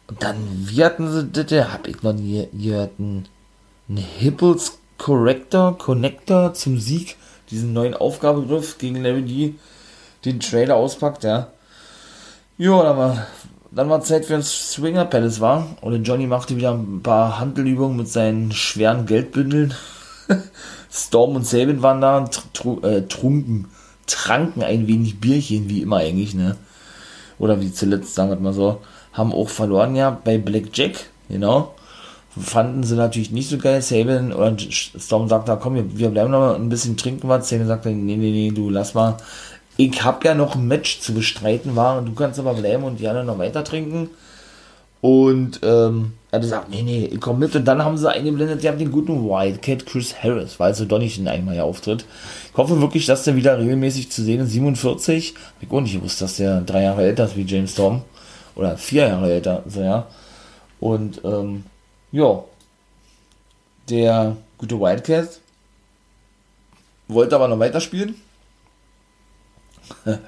[0.09, 1.51] Und dann, wie hatten sie das?
[1.53, 2.99] Ja, hab ich noch nie gehört.
[2.99, 3.29] Ein,
[4.19, 7.17] Hipples Corrector, Connector zum Sieg.
[7.53, 9.55] Diesen neuen Aufgabegriff gegen Larry D.
[10.25, 11.53] Den Trailer auspackt, ja.
[12.59, 13.27] Jo, dann war,
[13.75, 15.67] dann war Zeit für ein Swinger Palace, war.
[15.81, 19.75] Und Johnny machte wieder ein paar Handelübungen mit seinen schweren Geldbündeln.
[20.91, 23.67] Storm und Sabin waren da, tr äh, trunken,
[24.07, 26.57] tranken ein wenig Bierchen, wie immer eigentlich, ne?
[27.39, 28.81] oder wie zuletzt, sagen wir mal so,
[29.13, 31.75] haben auch verloren ja bei Blackjack, genau.
[32.37, 33.81] Fanden sie natürlich nicht so geil.
[33.81, 37.49] Sabin oder Storm sagt da, komm, wir, wir bleiben noch mal ein bisschen trinken was.
[37.49, 39.19] Sabin sagt nee, nee, nee, du lass mal.
[39.77, 43.01] Ich hab ja noch ein Match zu bestreiten, war und du kannst aber bleiben und
[43.01, 44.11] die noch weiter trinken.
[45.01, 47.55] Und ähm, er hat gesagt, nee, nee, ich komm mit.
[47.55, 51.19] Und dann haben sie eingeblendet, die haben den guten Wildcat Chris Harris, weil doch nicht
[51.19, 52.07] in einmal ja auftritt.
[52.51, 54.53] Ich hoffe wirklich, dass der wieder regelmäßig zu sehen ist.
[54.53, 55.35] 47.
[55.61, 58.03] Ich auch nicht gewusst, dass der drei Jahre älter ist wie James Storm.
[58.57, 60.07] Oder vier Jahre älter, so ja.
[60.81, 61.65] Und, ähm,
[62.11, 62.43] ja.
[63.91, 65.41] Der gute Wildcat
[67.09, 68.15] wollte aber noch weiterspielen.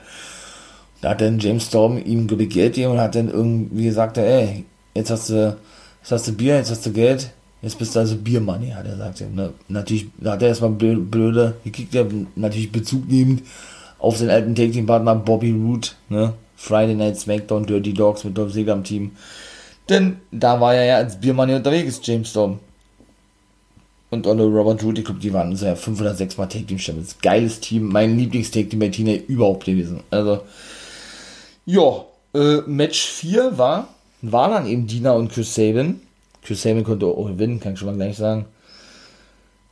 [1.01, 4.65] Da hat dann James Storm ihm Geld gegeben und hat dann irgendwie gesagt, ey,
[4.95, 5.57] jetzt hast du,
[6.01, 7.31] jetzt hast du Bier, jetzt hast du Geld,
[7.63, 9.23] jetzt bist du also Biermoney, hat er gesagt.
[9.35, 9.53] Ne?
[9.69, 13.43] Natürlich, da hat er erstmal blöde, gekickt, er natürlich Bezug nehmend
[13.99, 16.33] auf seinen alten Take-Team-Partner Bobby Root, ne?
[16.57, 19.13] Friday Night Smackdown, Dirty Dogs mit Dolph Ziggler im Team.
[19.89, 22.59] Denn da war er ja als Biermoney unterwegs, James Storm.
[24.11, 27.17] Und Olle Robert ich glaube, die waren so ja fünf oder sechs Mal Take-Team-Champions.
[27.21, 30.03] Geiles Team, mein Lieblings-Take-Team bei Tina überhaupt gewesen.
[30.11, 30.43] Also,
[31.65, 33.89] ja, äh, Match 4 war,
[34.23, 36.01] war dann eben Dina und Chris Sabin.
[36.43, 38.47] Chris Sabin konnte auch gewinnen, kann ich schon mal gleich sagen.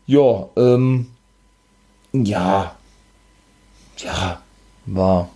[0.07, 1.07] Ja, ähm,
[2.13, 2.77] ja,
[3.99, 4.43] ja,
[4.87, 5.31] war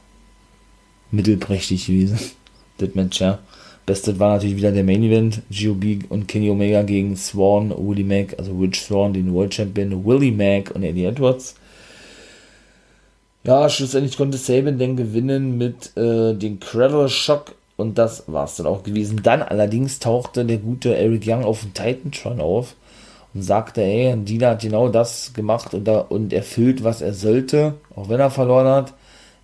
[1.11, 2.19] mittelprächtig gewesen,
[2.79, 3.39] das Match, ja.
[3.89, 8.39] Bestes war natürlich wieder der Main Event, GOB und Kenny Omega gegen Swan, Willie Mack,
[8.39, 11.55] also Rich Swan, den World Champion, Willie Mack und Eddie Edwards.
[13.45, 18.67] Ja, schlussendlich konnte Saban dann gewinnen mit äh, dem Cradle Shock und das war's dann
[18.67, 19.23] auch gewesen.
[19.23, 22.75] Dann allerdings tauchte der gute Eric Young auf dem Titantron auf
[23.33, 27.73] und sagte, ey, Dina hat genau das gemacht und, da, und erfüllt, was er sollte,
[27.97, 28.93] auch wenn er verloren hat.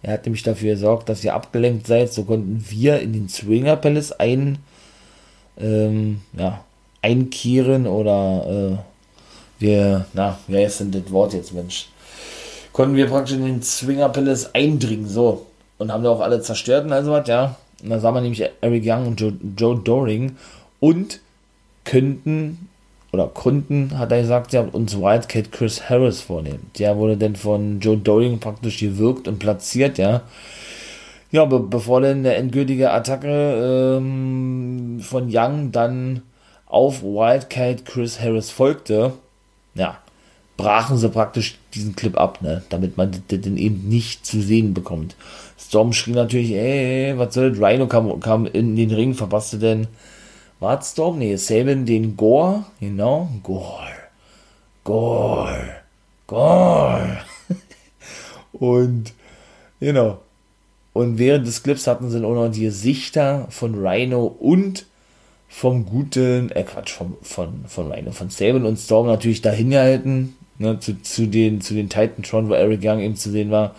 [0.05, 2.13] Er hat nämlich dafür gesorgt, dass ihr abgelenkt seid.
[2.13, 4.59] So konnten wir in den Swinger Palace ein,
[5.59, 6.63] ähm, ja,
[7.01, 11.89] einkehren oder äh, wir, na, wie heißt denn das Wort jetzt, Mensch?
[12.75, 15.47] Konnten wir praktisch in den Swinger Palace eindringen, so.
[15.79, 17.57] Und haben da auch alle zerstört und also was, ja.
[17.83, 20.37] Und da sah man nämlich Eric Young und Joe, Joe Doring
[20.81, 21.21] und
[21.85, 22.69] könnten
[23.15, 26.71] oder konnten, hat er gesagt, ja, uns Wildcat Chris Harris vornehmen.
[26.79, 30.23] Der wurde dann von Joe Doring praktisch gewirkt und platziert, ja.
[31.31, 36.23] Ja, be bevor dann der endgültige Attacke ähm, von Young dann
[36.67, 39.13] auf Wildcat Chris Harris folgte,
[39.75, 39.99] ja,
[40.57, 45.17] brachen sie praktisch diesen Clip ab, ne, damit man den eben nicht zu sehen bekommt.
[45.59, 47.61] Storm schrie natürlich, ey, was soll das?
[47.61, 49.89] Rhino kam, kam in den Ring, verpasste denn,
[50.65, 51.19] war Storm?
[51.19, 53.93] Nee, Saban den Gore, genau, Gore,
[54.83, 55.77] Gore,
[56.27, 57.19] Gore.
[58.53, 59.13] und,
[59.81, 60.19] genau.
[60.93, 64.87] Und während des Clips hatten sie auch noch die Gesichter von Rhino und
[65.49, 70.37] vom guten, äh Quatsch, vom, von, von Rhino, von Saban und Storm natürlich dahin gehalten,
[70.59, 73.75] ne, zu, zu den, zu den Titantron, wo Eric Young eben zu sehen war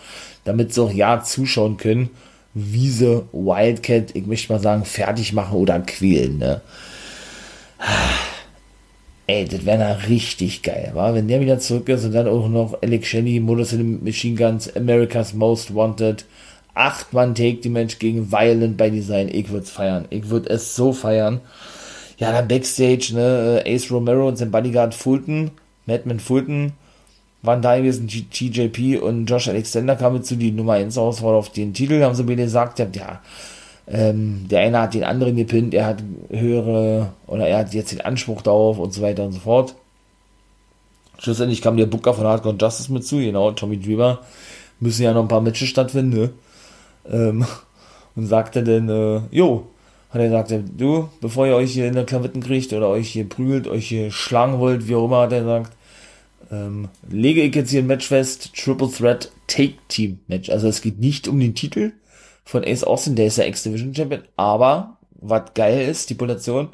[0.46, 2.10] damit sie auch ja zuschauen können,
[2.58, 6.62] wie sie Wildcat, ich möchte mal sagen, fertig machen oder quälen, ne?
[9.26, 11.12] Ey, das wäre da richtig geil, wa?
[11.12, 14.74] Wenn der wieder zurück ist und dann auch noch Alex Shelley, Modus in Machine Guns,
[14.74, 16.24] America's Most Wanted,
[16.72, 19.28] acht Mann Take die Mensch gegen Violent by Design.
[19.30, 20.06] Ich würde es feiern.
[20.08, 21.42] Ich würde es so feiern.
[22.16, 25.50] Ja, dann Backstage, ne, Ace Romero und sein Bodyguard Fulton,
[25.84, 26.72] Madman Fulton,
[27.46, 31.72] waren da gewesen, TJP und Josh Alexander kamen zu die Nummer 1 Auswahl auf den
[31.72, 33.20] Titel, haben sie mir gesagt, ja,
[33.88, 38.00] ähm, der eine hat den anderen gepinnt, er hat höhere, oder er hat jetzt den
[38.00, 39.74] Anspruch darauf und so weiter und so fort.
[41.18, 44.20] Schlussendlich kam der Booker von Hardcore Justice mit zu, genau, Tommy Dreamer,
[44.80, 46.30] müssen ja noch ein paar Matches stattfinden, ne?
[47.10, 47.46] Ähm,
[48.16, 49.66] und sagte dann, äh, jo,
[50.10, 53.28] hat er gesagt, du, bevor ihr euch hier in der Klamotten kriegt oder euch hier
[53.28, 55.75] prügelt, euch hier schlagen wollt, wie auch immer, hat er gesagt,
[56.50, 60.50] ähm, lege ich jetzt hier ein Match fest, Triple Threat Take Team Match.
[60.50, 61.92] Also es geht nicht um den Titel
[62.44, 66.68] von Ace Austin, der ist ja X-Division Champion, aber was geil ist, Stipulation,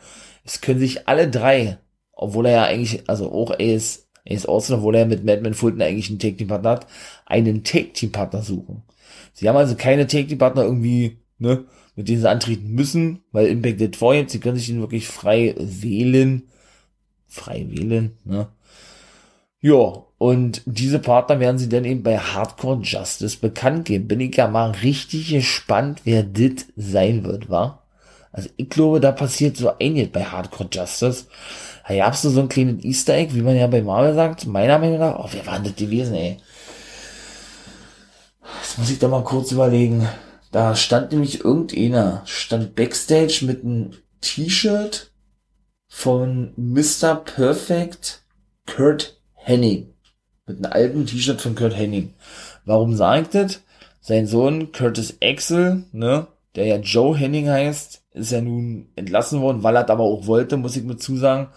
[0.44, 1.78] es können sich alle drei,
[2.12, 6.10] obwohl er ja eigentlich, also auch Ace, Ace Austin, obwohl er mit Madman Fulton eigentlich
[6.10, 6.86] einen Take Team Partner hat,
[7.26, 8.82] einen Take Team Partner suchen.
[9.32, 11.64] Sie haben also keine Take Team Partner irgendwie, ne,
[11.96, 14.30] mit denen sie antreten müssen, weil Impact vorhebt.
[14.30, 16.44] Sie können sich den wirklich frei wählen.
[17.26, 18.48] Frei wählen, ne?
[19.62, 24.08] Ja, und diese Partner werden sie dann eben bei Hardcore Justice bekannt geben.
[24.08, 27.84] Bin ich ja mal richtig gespannt, wer dit sein wird, wa?
[28.32, 31.26] Also ich glaube, da passiert so einiges bei Hardcore Justice.
[31.86, 34.46] Da gab's so ein kleines Easter Egg, wie man ja bei Marvel sagt.
[34.46, 36.38] Meiner Meinung nach, oh, wer war denn das gewesen, ey?
[38.60, 40.08] Das muss ich da mal kurz überlegen.
[40.50, 45.12] Da stand nämlich irgendeiner, stand Backstage mit einem T-Shirt
[45.86, 47.14] von Mr.
[47.14, 48.22] Perfect
[48.66, 49.94] Kurt Henning.
[50.46, 52.14] Mit einem alten T-Shirt von Kurt Henning.
[52.64, 53.62] Warum sagt das?
[54.00, 56.26] Sein Sohn Curtis Axel, ne,
[56.56, 60.56] der ja Joe Henning heißt, ist ja nun entlassen worden, weil er aber auch wollte,
[60.56, 61.48] muss ich mit zusagen,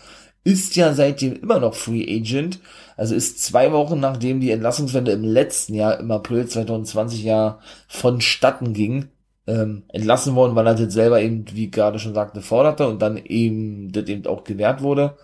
[0.44, 2.60] ist ja seitdem immer noch Free Agent.
[2.98, 8.74] Also ist zwei Wochen nachdem die Entlassungswende im letzten Jahr, im April 2020 ja vonstatten
[8.74, 9.10] ging,
[9.48, 13.18] ähm, entlassen worden, weil er das selber eben, wie gerade schon sagte, forderte und dann
[13.18, 15.18] eben das eben auch gewährt wurde.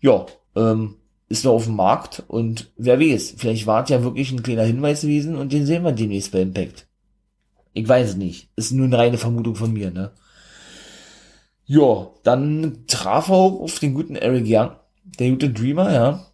[0.00, 0.96] Ja, ähm,
[1.30, 5.02] ist noch auf dem Markt und wer weiß, vielleicht war ja wirklich ein kleiner Hinweis
[5.02, 6.88] gewesen und den sehen wir demnächst bei Impact.
[7.72, 8.50] Ich weiß es nicht.
[8.56, 10.10] Ist nur eine reine Vermutung von mir, ne?
[11.66, 14.72] Ja, dann traf er auch auf den guten Eric Young,
[15.04, 16.26] der gute Dreamer, ja.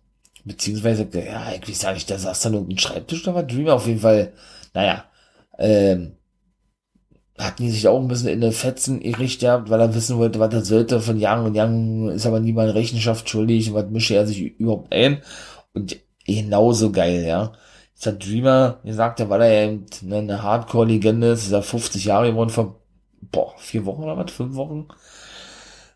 [0.44, 3.74] Beziehungsweise, ja, ich weiß ja nicht, der saß da nur auf Schreibtisch, da war Dreamer
[3.74, 4.32] auf jeden Fall,
[4.72, 5.04] naja,
[5.58, 6.12] ähm,
[7.38, 10.38] hatten die sich auch ein bisschen in der Fetzen gerichtet gehabt, weil er wissen wollte,
[10.38, 14.26] was er sollte von Young und Young ist aber niemand Rechenschaft schuldig, was mische er
[14.26, 15.22] sich überhaupt ein?
[15.74, 17.52] Und genauso geil, ja.
[17.94, 22.30] Jetzt hat Dreamer gesagt, ja, weil er eben eine Hardcore-Legende ist, ist er 50 Jahre
[22.30, 22.80] geworden vor,
[23.20, 24.88] boah, vier Wochen oder was, fünf Wochen,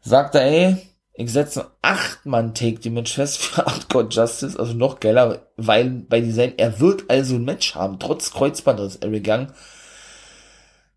[0.03, 0.76] sagt er, ey,
[1.14, 5.90] ich setze acht Mann Take die Match fest für Hardcore Justice, also noch geiler, weil
[6.09, 9.48] bei Design, er wird also ein Match haben, trotz Kreuzbandriss, Eric Young,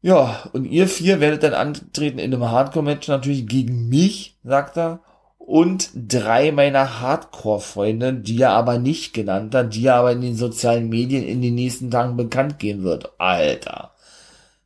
[0.03, 4.99] ja, und ihr vier werdet dann antreten in einem Hardcore-Match natürlich gegen mich, sagt er.
[5.37, 10.35] und drei meiner Hardcore-Freunde, die er aber nicht genannt hat, die er aber in den
[10.35, 13.11] sozialen Medien in den nächsten Tagen bekannt gehen wird.
[13.17, 13.91] Alter.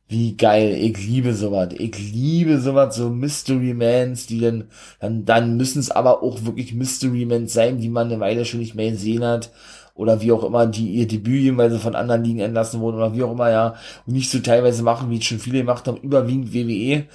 [0.08, 1.68] Wie geil, ich liebe sowas.
[1.78, 4.70] Ich liebe sowas, so Mystery Mans, die dann,
[5.00, 8.60] dann, dann müssen es aber auch wirklich Mystery Mans sein, die man eine Weile schon
[8.60, 9.50] nicht mehr gesehen hat.
[9.98, 13.24] Oder wie auch immer, die ihr Debüt jeweils von anderen Ligen entlassen wurden, oder wie
[13.24, 13.74] auch immer, ja.
[14.06, 17.06] Und nicht so teilweise machen, wie es schon viele gemacht haben, überwiegend WWE.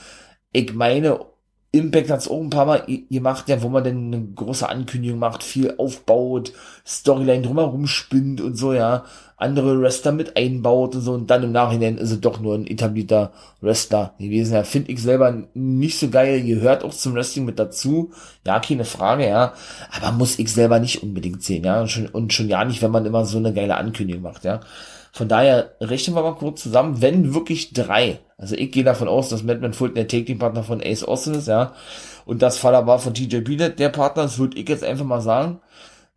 [0.52, 1.20] Ich meine,
[1.76, 5.18] Impact hat es auch ein paar Mal gemacht, ja, wo man dann eine große Ankündigung
[5.18, 6.54] macht, viel aufbaut,
[6.86, 9.06] Storyline drumherum spinnt und so, ja,
[9.38, 12.68] andere Wrestler mit einbaut und so und dann im Nachhinein ist es doch nur ein
[12.68, 14.54] etablierter Wrestler gewesen.
[14.54, 18.12] Ja, finde ich selber nicht so geil, gehört auch zum Wrestling mit dazu,
[18.46, 19.54] ja, keine Frage, ja,
[19.98, 22.92] aber muss ich selber nicht unbedingt sehen, ja, und schon, und schon ja nicht, wenn
[22.92, 24.60] man immer so eine geile Ankündigung macht, ja.
[25.12, 29.30] Von daher rechnen wir mal kurz zusammen, wenn wirklich drei, also ich gehe davon aus,
[29.30, 31.74] dass Madman Fulton der Taking-Partner von Ace Austin ist, ja,
[32.26, 35.22] und das Faller war von TJ Bennett der Partner, das würde ich jetzt einfach mal
[35.22, 35.62] sagen,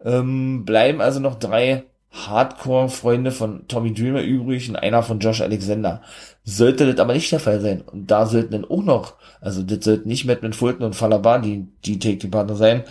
[0.04, 6.02] ähm, bleiben also noch drei Hardcore-Freunde von Tommy Dreamer übrig und einer von Josh Alexander.
[6.42, 7.82] Sollte das aber nicht der Fall sein.
[7.82, 11.68] Und da sollten dann auch noch, also das sollten nicht Madman Fulton und Falabar die,
[11.84, 12.84] die Take-Partner sein.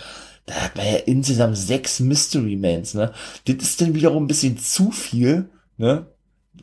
[0.45, 3.11] Da hat man ja insgesamt sechs Mystery Mans, ne?
[3.45, 6.05] Das ist dann wiederum ein bisschen zu viel, ne?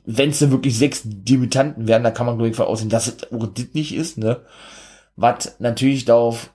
[0.05, 3.47] Wenn es wirklich sechs Debütanten werden, da kann man glaube ich aussehen, dass es auch
[3.47, 4.41] das nicht ist, ne?
[5.17, 6.53] Was natürlich darauf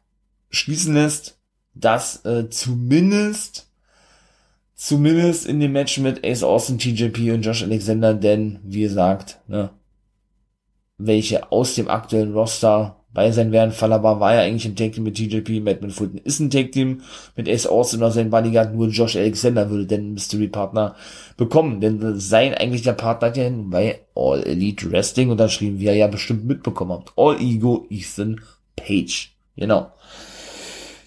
[0.50, 1.40] schließen lässt,
[1.74, 3.68] dass äh, zumindest
[4.78, 9.72] zumindest in dem Match mit Ace Austin, TJP und Josh Alexander, denn wie gesagt, ne,
[10.98, 13.72] welche aus dem aktuellen Roster bei sein werden.
[13.72, 17.02] Falaba war ja eigentlich ein Tag Team mit TJP, Madman Fulton ist ein Tag Team
[17.36, 20.96] mit Ace Austin oder sein Bodyguard, nur Josh Alexander würde denn Mystery Partner
[21.36, 26.06] bekommen, denn sein eigentlicher Partner hat ja bei All Elite Wrestling unterschrieben, wie ihr ja
[26.06, 27.14] bestimmt mitbekommen habt.
[27.18, 28.40] All Ego Ethan
[28.76, 29.32] Page.
[29.56, 29.92] Genau.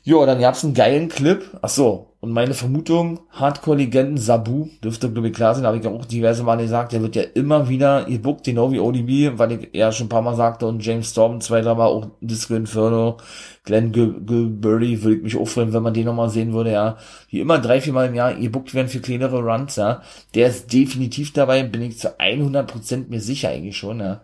[0.03, 1.45] Jo, dann gab's einen geilen Clip.
[1.63, 5.91] Ach so, und meine Vermutung, Hardcore-Legenden Sabu, dürfte glaube ich klar sein, habe ich ja
[5.91, 9.71] auch diverse Male gesagt, der wird ja immer wieder gebuckt, genau wie ODB, weil ich
[9.73, 13.17] ja schon ein paar Mal sagte und James Storm zwei, drei Mal auch Disco Inferno,
[13.65, 16.99] Glenn Gilberty, würde ich mich auch freuen, wenn man den nochmal sehen würde, ja.
[17.31, 20.03] Wie immer drei, vier Mal im Jahr gebuckt werden für kleinere Runs, ja.
[20.35, 24.21] Der ist definitiv dabei, bin ich zu 100% mir sicher eigentlich schon, ja.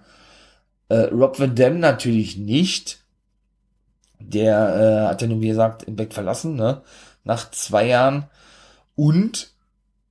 [0.91, 3.01] Äh, Rob Van Dam natürlich nicht.
[4.21, 6.83] Der äh, hat ja nun, wie gesagt, Impact verlassen, ne?
[7.27, 8.25] Nach zwei Jahren.
[8.95, 9.51] Und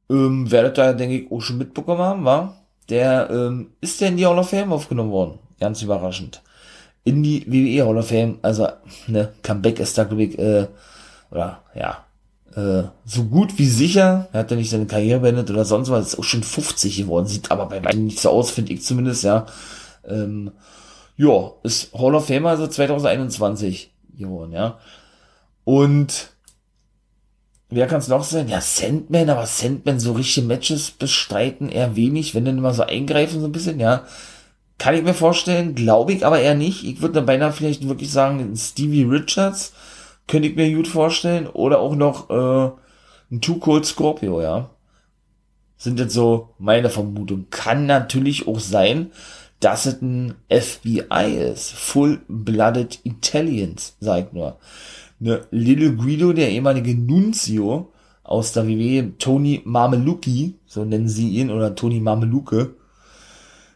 [0.09, 2.57] ähm, werdet ihr, denke ich, auch schon mitbekommen haben, war,
[2.89, 5.39] der ähm, ist der in die Hall of Fame aufgenommen worden.
[5.59, 6.43] Ganz überraschend.
[7.03, 8.67] In die WWE Hall of Fame, also,
[9.07, 10.67] ne, Comeback ist da, glaube ich, äh,
[11.31, 12.05] oder, ja,
[12.55, 14.27] äh, so gut wie sicher.
[14.31, 17.27] Er hat ja nicht seine Karriere beendet oder sonst was, ist auch schon 50 geworden,
[17.27, 19.45] sieht aber bei weitem nicht so aus, finde ich zumindest, ja.
[20.07, 20.51] Ähm,
[21.17, 24.79] ja, ist Hall of Fame also 2021 geworden, ja.
[25.63, 26.34] Und
[27.75, 28.47] Wer kann es noch sein?
[28.47, 33.41] Ja, Sandman, aber Sandman so richtige Matches bestreiten eher wenig, wenn dann immer so eingreifen
[33.41, 34.05] so ein bisschen, ja.
[34.77, 36.85] Kann ich mir vorstellen, glaube ich aber eher nicht.
[36.85, 39.73] Ich würde dann beinahe vielleicht wirklich sagen, Stevie Richards
[40.25, 41.47] könnte ich mir gut vorstellen.
[41.47, 42.71] Oder auch noch äh,
[43.29, 44.69] ein Too Cold Scorpio, ja.
[45.75, 47.47] Sind jetzt so meine Vermutung.
[47.49, 49.11] Kann natürlich auch sein,
[49.59, 51.73] dass es ein FBI ist.
[51.73, 54.59] Full-Blooded Italians, sag ich nur
[55.19, 57.91] ne, Little Guido, der ehemalige Nunzio
[58.23, 62.75] aus der WWE, Tony Mameluki, so nennen sie ihn, oder Tony Mameluke,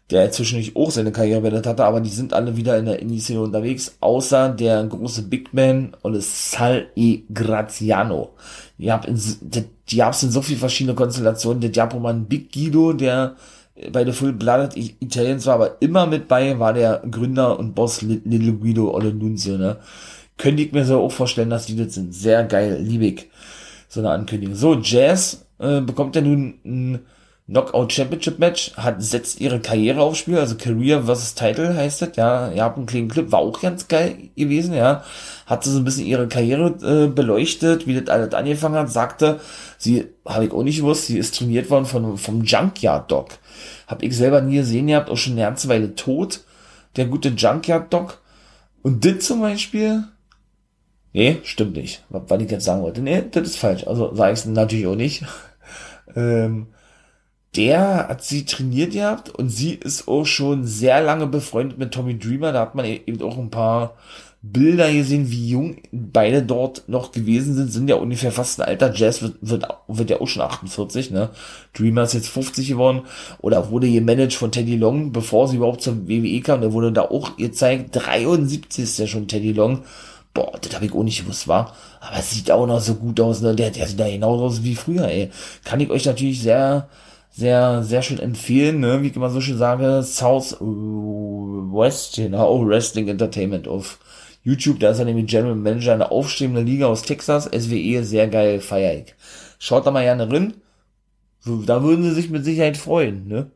[0.09, 3.41] der zwischendurch auch seine Karriere beendet hatte, aber die sind alle wieder in der Indie-Szene
[3.41, 7.19] unterwegs, außer der große Big Man und Sal E.
[7.31, 8.31] Graziano.
[8.79, 11.61] Die habt in, so viel verschiedene Konstellationen.
[11.61, 13.35] Der Diapoman Big Guido, der
[13.91, 18.01] bei der Full Blooded Italians war, aber immer mit bei, war der Gründer und Boss
[18.01, 19.77] Little Guido oder Nunzio, ne?
[20.39, 22.15] Könnte ich mir so auch vorstellen, dass die das sind.
[22.15, 23.29] Sehr geil, liebig.
[23.87, 24.55] So eine Ankündigung.
[24.55, 26.99] So, Jazz äh, bekommt ja nun ein
[27.47, 31.33] Knockout Championship Match, hat, setzt ihre Karriere aufs Spiel, also Career vs.
[31.33, 32.51] Title heißt das, ja.
[32.51, 35.03] Ihr habt einen kleinen Clip, war auch ganz geil gewesen, ja.
[35.47, 39.39] Hat so ein bisschen ihre Karriere äh, beleuchtet, wie das alles angefangen hat, sagte,
[39.79, 43.29] sie, habe ich auch nicht gewusst, sie ist trainiert worden von, vom Junkyard Dog.
[43.87, 46.41] Hab ich selber nie gesehen, ihr habt auch schon eine ganze Weile tot,
[46.95, 48.19] der gute Junkyard Dog.
[48.83, 50.03] Und das zum Beispiel,
[51.13, 52.03] Nee, stimmt nicht.
[52.09, 53.01] Was ich jetzt sagen wollte.
[53.01, 53.87] Nee, das ist falsch.
[53.87, 55.23] Also sage ich es natürlich auch nicht.
[56.15, 56.67] ähm,
[57.55, 62.17] der hat sie trainiert gehabt und sie ist auch schon sehr lange befreundet mit Tommy
[62.17, 62.51] Dreamer.
[62.51, 63.95] Da hat man e-, eben auch ein paar
[64.41, 67.73] Bilder gesehen, wie jung beide dort noch gewesen sind.
[67.73, 68.93] Sind ja ungefähr fast ein alter.
[68.93, 71.29] Jazz wird, wird, wird ja auch schon 48, ne?
[71.73, 73.01] Dreamer ist jetzt 50 geworden
[73.39, 76.61] oder wurde gemanagt von Teddy Long, bevor sie überhaupt zur WWE kam.
[76.61, 77.89] Der wurde da auch gezeigt.
[77.93, 79.83] 73 ist ja schon Teddy Long
[80.33, 81.75] boah, das habe ich auch nicht gewusst, war.
[81.99, 83.55] Aber es sieht auch noch so gut aus, ne?
[83.55, 85.29] Der, der sieht da genauso aus wie früher, ey.
[85.63, 86.89] Kann ich euch natürlich sehr,
[87.31, 89.01] sehr, sehr schön empfehlen, ne?
[89.01, 93.99] Wie ich immer so schön sage, South West, genau, Wrestling Entertainment auf
[94.43, 94.79] YouTube.
[94.79, 98.95] Da ist er nämlich General Manager einer aufstrebenden Liga aus Texas, SWE, sehr geil, feier
[98.99, 99.15] ich.
[99.59, 100.53] Schaut da mal gerne rein.
[101.45, 103.51] Da würden sie sich mit Sicherheit freuen, ne?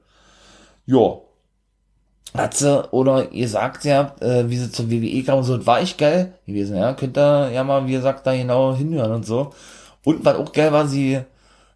[0.85, 1.19] Ja,
[2.33, 5.81] hat sie, oder ihr sagt ja, äh, wie sie zur WWE kam und so, war
[5.81, 6.93] echt geil gewesen, ja.
[6.93, 9.51] Könnt ihr ja mal, wie gesagt, da genau hinhören und so.
[10.03, 11.19] Und was auch geil war, sie,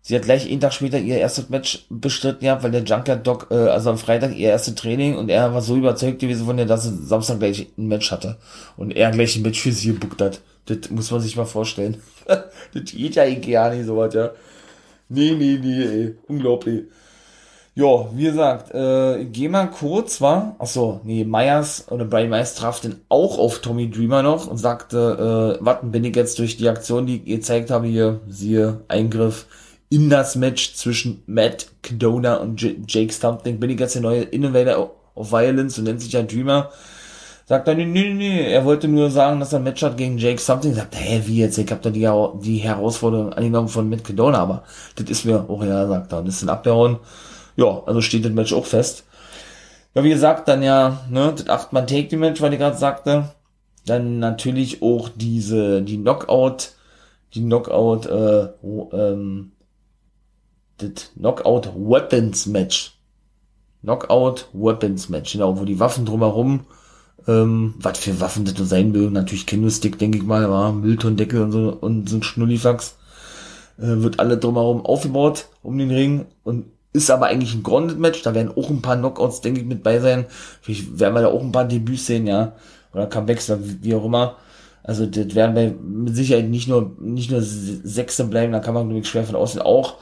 [0.02, 3.48] sie hat gleich einen Tag später ihr erstes Match bestritten gehabt, weil der Junker Doc,
[3.52, 6.66] äh, also am Freitag ihr erstes Training und er war so überzeugt gewesen von ihr,
[6.66, 8.38] dass er Samstag gleich ein Match hatte.
[8.78, 10.42] Und er gleich ein Match für sie gebuckt hat.
[10.66, 12.02] Das muss man sich mal vorstellen.
[12.26, 14.32] das geht ja irgendwie gar nicht so was, ja.
[15.10, 16.16] Nee, nee, nee, ey.
[16.28, 16.86] Unglaublich.
[17.78, 22.96] Ja, wie gesagt, äh, mal kurz, war, achso, nee, Myers oder Brian Myers traf den
[23.08, 27.06] auch auf Tommy Dreamer noch und sagte, äh, warten bin ich jetzt durch die Aktion,
[27.06, 29.46] die ich gezeigt habe hier, siehe, Eingriff
[29.90, 34.24] in das Match zwischen Matt Cadona und J Jake Stumpling, bin ich jetzt der neue
[34.24, 36.72] Innovator of Violence, so nennt sich ja Dreamer,
[37.46, 40.18] sagt er, nee, nee, nee, er wollte nur sagen, dass er ein Match hat gegen
[40.18, 42.10] Jake Something, sagt, hä, wie jetzt, ich hab da die,
[42.42, 44.64] die Herausforderung angenommen von Matt Cadona, aber
[44.96, 46.98] das ist mir auch ja, sagt er, und ist dann abgehauen,
[47.58, 49.04] ja, also steht das Match auch fest.
[49.94, 52.78] Ja, wie gesagt, dann ja, ne, das acht man take die Match, weil ich gerade
[52.78, 53.34] sagte.
[53.86, 56.72] Dann natürlich auch diese, die Knockout,
[57.34, 58.50] die Knockout, äh,
[58.92, 59.54] ähm,
[60.78, 62.94] das Knockout Weapons Match.
[63.82, 66.66] Knockout Weapons Match, genau, wo die Waffen drumherum,
[67.28, 71.42] ähm, was für Waffen das nur sein mögen, natürlich Kendo-Stick, denke ich mal, war Mülltondeckel
[71.42, 72.98] und so, und so ein Schnullifax,
[73.78, 78.22] äh, wird alle drumherum aufgebaut, um den Ring, und ist aber eigentlich ein Grounded-Match.
[78.24, 80.26] Da werden auch ein paar Knockouts, denke ich, mit bei sein.
[80.62, 82.54] Vielleicht werden wir da auch ein paar Debüts sehen, ja.
[82.94, 84.38] Oder Comebacks, oder wie auch immer.
[84.84, 88.88] Also, das werden bei, mit Sicherheit nicht nur, nicht nur Sechste bleiben, da kann man,
[88.88, 89.98] glaube ich, schwer von außen auch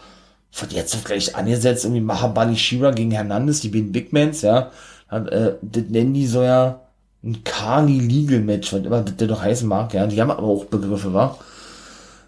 [0.55, 4.71] von jetzt auf gleich angesetzt, irgendwie Mahabali Shira gegen Hernandez, die beiden Big Mans, ja.
[5.09, 6.79] Dann, äh, das nennen die so ja
[7.23, 10.07] ein Kali Legal Match, was immer das doch heißen mag, ja.
[10.07, 11.37] Die haben aber auch Begriffe, wa?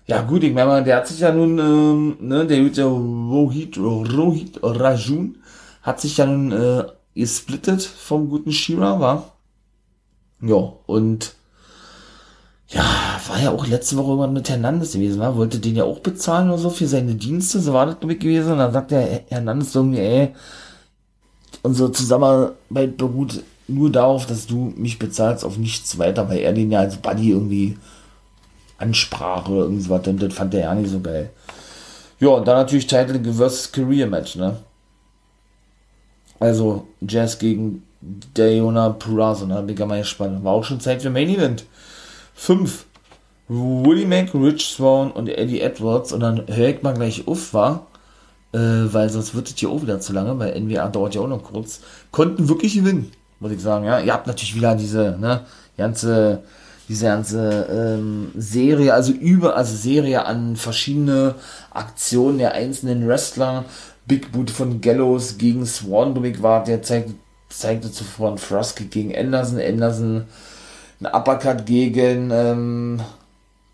[0.08, 3.78] Ja gut, ich meine mal, der hat sich ja nun, ähm, ne, der gute Rohit,
[3.78, 5.36] Rohit Rajun
[5.82, 9.34] hat sich ja nun äh, gesplittet vom guten Shira, war.
[10.42, 11.36] Ja, und
[12.70, 12.84] ja,
[13.28, 16.50] war ja auch letzte Woche irgendwann mit Hernandez gewesen, war, wollte den ja auch bezahlen
[16.50, 18.54] oder so für seine Dienste, so war das glaube ich gewesen.
[18.54, 20.34] Und dann sagt der Hernandez irgendwie, ey,
[21.64, 26.72] unsere Zusammenarbeit beruht nur darauf, dass du mich bezahlst, auf nichts weiter, weil er den
[26.72, 27.78] ja als Buddy irgendwie
[28.78, 31.30] Ansprache oder irgendwas, das, das fand der ja nicht so geil.
[32.20, 33.72] Ja, und dann natürlich Title vs.
[33.72, 34.58] Career Match, ne?
[36.40, 37.84] Also Jazz gegen
[38.34, 39.62] Dayona Purazo, ne?
[39.62, 40.44] Bin ich mal gespannt.
[40.44, 41.66] War auch schon Zeit für Main Event.
[42.36, 42.86] 5.
[43.50, 46.12] Willie Mack, Rich Swan und Eddie Edwards.
[46.12, 47.88] Und dann höre ich mal gleich auf, war,
[48.54, 51.28] äh, weil sonst wird es hier auch wieder zu lange, weil NWA dauert ja auch
[51.28, 51.82] noch kurz.
[52.12, 54.00] Konnten wirklich gewinnen, muss ich sagen, ja.
[54.00, 55.42] Ihr habt natürlich wieder diese, ne,
[55.78, 56.44] ganze
[56.90, 61.36] diese ganze ähm, Serie, also über, also Serie an verschiedene
[61.72, 63.66] Aktionen der einzelnen Wrestler.
[64.06, 67.14] Big Boot von Gallows gegen Swan, war, der zeigte,
[67.50, 70.26] zeigte zuvor Frosky gegen Anderson, Anderson
[71.02, 73.02] ein Uppercut gegen, ähm,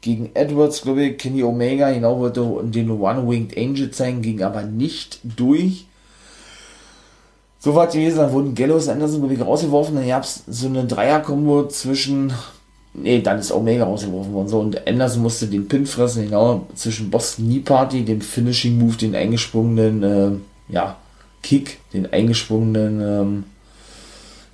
[0.01, 5.19] gegen Edwards, glaube ich, Kenny Omega, genau wollte den One-Winged Angel zeigen, ging aber nicht
[5.23, 5.85] durch.
[7.59, 10.43] So war es gewesen, dann wurden Gallows und Anderson, glaube ich, rausgeworfen, dann gab es
[10.47, 12.33] so eine Dreier-Kombo zwischen
[12.95, 14.47] Nee, dann ist Omega rausgeworfen worden.
[14.47, 18.95] So, und Anderson musste den Pin fressen, genau, zwischen Boston Knee Party, dem Finishing Move,
[18.97, 20.97] den eingesprungenen, äh, ja,
[21.41, 23.43] Kick, den eingesprungenen, ähm,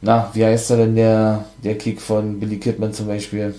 [0.01, 3.53] na, wie heißt er denn der, der Kick von Billy Kidman zum Beispiel?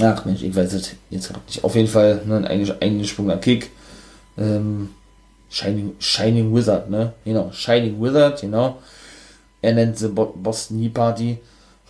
[0.00, 1.62] Ach Mensch, ich weiß es jetzt gerade nicht.
[1.62, 3.70] Auf jeden Fall ne, ein eingesprungener Kick.
[4.38, 4.90] Ähm,
[5.50, 7.12] Shining, Shining Wizard, ne?
[7.24, 8.78] Genau, Shining Wizard, genau.
[9.60, 11.38] Er nennt sie Boston Knee Party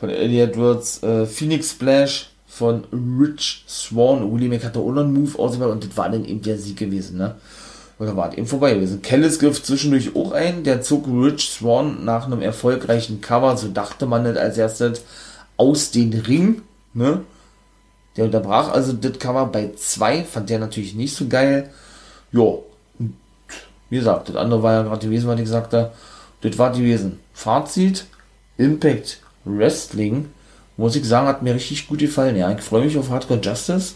[0.01, 4.33] von Eddie Edwards, äh, Phoenix Splash von Rich Swan.
[4.33, 6.79] Willie Mack hatte auch noch einen Move ausgewählt und das war dann eben der Sieg
[6.79, 7.37] gewesen, ne?
[7.99, 9.03] Oder war eben vorbei gewesen.
[9.03, 14.07] Kellis griff zwischendurch auch ein, der zog Rich Swan nach einem erfolgreichen Cover, so dachte
[14.07, 15.03] man nicht als erstes,
[15.59, 16.63] aus den Ring,
[16.95, 17.21] ne?
[18.17, 21.69] Der unterbrach also das Cover bei zwei, fand der natürlich nicht so geil.
[22.33, 22.65] Jo,
[23.91, 25.93] wie gesagt, das andere war ja gerade gewesen, was ich sagte.
[26.41, 27.21] Das war gewesen.
[27.35, 28.07] Fazit,
[28.57, 30.27] Impact Wrestling,
[30.77, 32.37] muss ich sagen, hat mir richtig gut gefallen.
[32.37, 33.95] Ja, ich freue mich auf Hardcore Justice.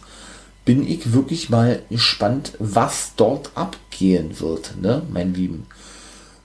[0.64, 5.66] Bin ich wirklich mal gespannt, was dort abgehen wird, ne, mein Lieben.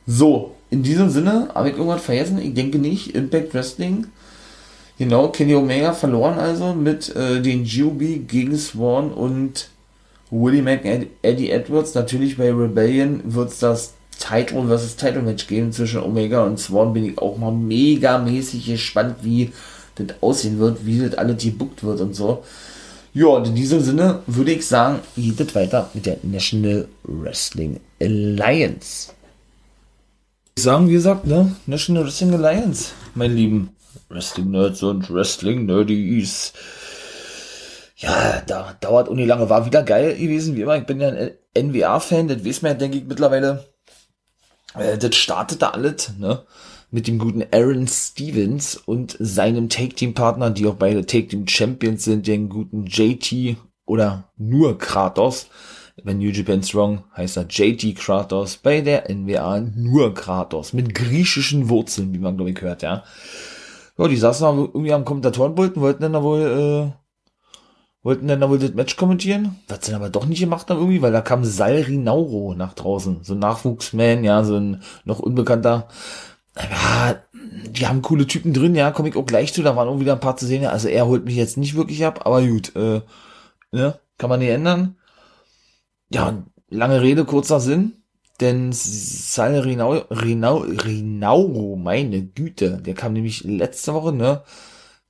[0.05, 2.39] So, in diesem Sinne, habe ich irgendwas vergessen?
[2.39, 3.15] Ich denke nicht.
[3.15, 4.07] Impact Wrestling.
[4.97, 9.69] Genau, Kenny Omega verloren also mit äh, den GOB gegen Swan und
[10.29, 10.83] Willie Mack
[11.21, 11.95] Eddie Edwards.
[11.95, 16.93] Natürlich bei Rebellion wird es das Title versus Title Match geben zwischen Omega und Swan.
[16.93, 19.51] Bin ich auch mal mega mäßig gespannt, wie
[19.95, 22.43] das aussehen wird, wie das alles gebuckt wird und so.
[23.13, 27.79] Ja, und in diesem Sinne würde ich sagen, geht es weiter mit der National Wrestling
[27.99, 29.11] Alliance.
[30.55, 31.55] Ich sagen, wie gesagt, ne?
[31.65, 33.69] National Wrestling Alliance, mein lieben
[34.09, 36.53] Wrestling Nerds und Wrestling Nerdies.
[37.97, 40.77] Ja, da dauert uni lange, war wieder geil gewesen, wie immer.
[40.77, 43.65] Ich bin ja ein NWA-Fan, das weiß man ja, denke ich, mittlerweile.
[44.79, 46.43] Äh, das startete alles, ne?
[46.91, 52.85] Mit dem guten Aaron Stevens und seinem Take-Team-Partner, die auch beide Take-Team-Champions sind, den guten
[52.85, 55.47] JT oder nur Kratos.
[56.03, 61.69] Wenn New Japan Strong heißt er JT Kratos, bei der NWA nur Kratos, mit griechischen
[61.69, 63.03] Wurzeln, wie man glaube ich hört, ja.
[63.97, 67.08] Ja, die saßen irgendwie am Kommentatorenpult und wollten dann da wohl, äh,
[68.03, 69.59] wollten dann da wohl das Match kommentieren.
[69.67, 72.73] Was sie dann aber doch nicht gemacht haben irgendwie, weil da kam Salri Nauro nach
[72.73, 73.19] draußen.
[73.23, 75.87] So ein Nachwuchsman, ja, so ein noch unbekannter.
[76.57, 77.15] Ja,
[77.69, 80.13] die haben coole Typen drin, ja, komme ich auch gleich zu, da waren auch wieder
[80.13, 80.69] ein paar zu sehen, ja.
[80.71, 83.01] Also er holt mich jetzt nicht wirklich ab, aber gut, äh,
[83.71, 84.97] ne, kann man nicht ändern.
[86.11, 87.93] Ja, lange Rede, kurzer Sinn.
[88.39, 94.43] Denn Sal Rinau, Rinau, Rinauro, meine Güte, der kam nämlich letzte Woche, ne?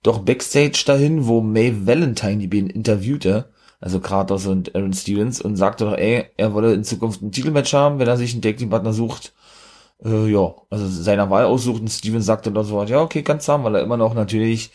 [0.03, 5.55] Doch Backstage dahin, wo May Valentine die beiden interviewte, also Kratos und Aaron Stevens, und
[5.55, 8.93] sagte doch, ey, er wolle in Zukunft ein Titelmatch haben, wenn er sich einen Tag-Team-Partner
[8.93, 9.33] sucht.
[10.03, 13.63] Äh, ja, also seiner Wahl aussucht und Stevens sagte dann so, ja, okay, kannst haben,
[13.63, 14.71] weil er immer noch natürlich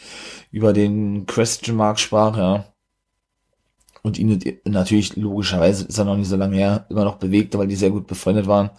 [0.51, 2.67] über den Question Mark sprach, ja
[4.05, 7.69] und ihn natürlich logischerweise ist er noch nicht so lange her immer noch bewegt, weil
[7.69, 8.71] die sehr gut befreundet waren.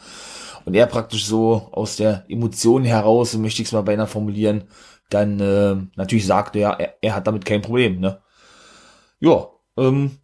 [0.66, 4.66] Und er praktisch so aus der Emotion heraus, so möchte ich es mal beinahe formulieren,
[5.10, 8.22] dann äh, natürlich sagte ja, er, er hat damit kein Problem, ne?
[9.20, 10.20] Ja, ähm,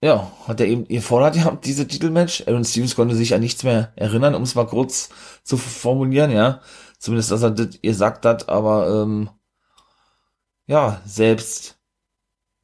[0.00, 2.46] ja, hat er eben gefordert, ja, diese Titelmatch.
[2.46, 5.10] Aaron Stevens konnte sich an nichts mehr erinnern, um es mal kurz
[5.42, 6.60] zu formulieren, ja.
[6.98, 9.30] Zumindest, dass er das gesagt hat, aber ähm,
[10.66, 11.78] ja, selbst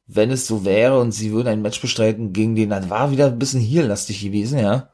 [0.07, 3.27] wenn es so wäre und sie würden ein Match bestreiten gegen den, dann war wieder
[3.27, 4.89] ein bisschen hier lastig gewesen, ja.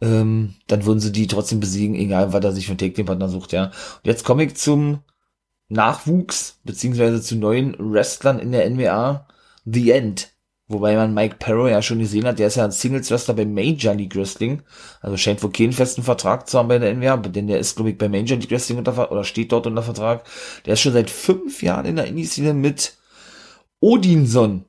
[0.00, 3.52] Ähm, dann würden sie die trotzdem besiegen, egal was er sich für einen Take-Team-Partner sucht,
[3.52, 3.66] ja.
[3.66, 5.00] Und jetzt komme ich zum
[5.68, 9.26] Nachwuchs, beziehungsweise zu neuen Wrestlern in der NWA,
[9.64, 10.32] The End.
[10.68, 13.92] Wobei man Mike Perro ja schon gesehen hat, der ist ja ein Singles-Wrestler bei Major
[13.92, 14.62] League Wrestling.
[15.00, 17.90] Also scheint wohl keinen festen Vertrag zu haben bei der NWA, denn der ist, glaube
[17.90, 20.24] ich, bei Major League Wrestling unter, oder steht dort unter Vertrag.
[20.66, 22.96] Der ist schon seit fünf Jahren in der Indie-Szene mit
[23.80, 24.64] Odinson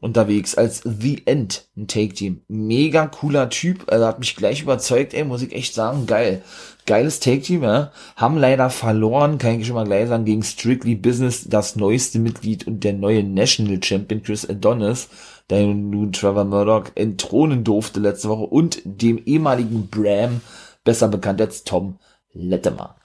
[0.00, 2.42] unterwegs als The End, ein Take-Team.
[2.48, 6.42] Mega cooler Typ, also hat mich gleich überzeugt, ey, muss ich echt sagen, geil.
[6.86, 7.92] Geiles Take-Team, ja.
[8.16, 12.66] Haben leider verloren, kann ich schon mal gleich sagen, gegen Strictly Business, das neueste Mitglied
[12.66, 15.08] und der neue National Champion Chris Adonis,
[15.50, 20.40] der nun Trevor Murdoch entthronen durfte letzte Woche und dem ehemaligen Bram,
[20.82, 21.98] besser bekannt als Tom
[22.32, 22.96] Lettemer.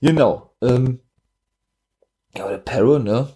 [0.00, 1.00] Genau, ähm,
[2.36, 3.28] ja, der Perro, ne,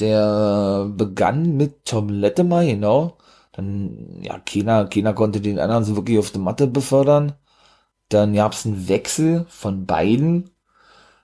[0.00, 3.18] der begann mit Tom Lettemer, genau.
[3.52, 7.34] Dann, ja, keiner, keiner konnte den anderen so wirklich auf die Matte befördern.
[8.08, 10.50] Dann gab's einen Wechsel von beiden.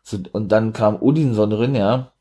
[0.03, 2.13] So, und dann kam Odinson drin, ja.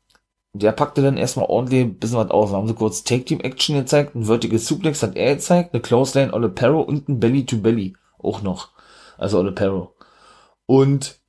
[0.52, 2.50] Der packte dann erstmal ordentlich ein bisschen was aus.
[2.50, 5.82] Da haben sie kurz Take Team Action gezeigt, ein Vertical Suplex hat er gezeigt, eine
[5.82, 7.96] Close Line Perro und ein Belly to Belly.
[8.18, 8.70] Auch noch.
[9.18, 9.94] Also Ole Perro.
[10.66, 11.19] Und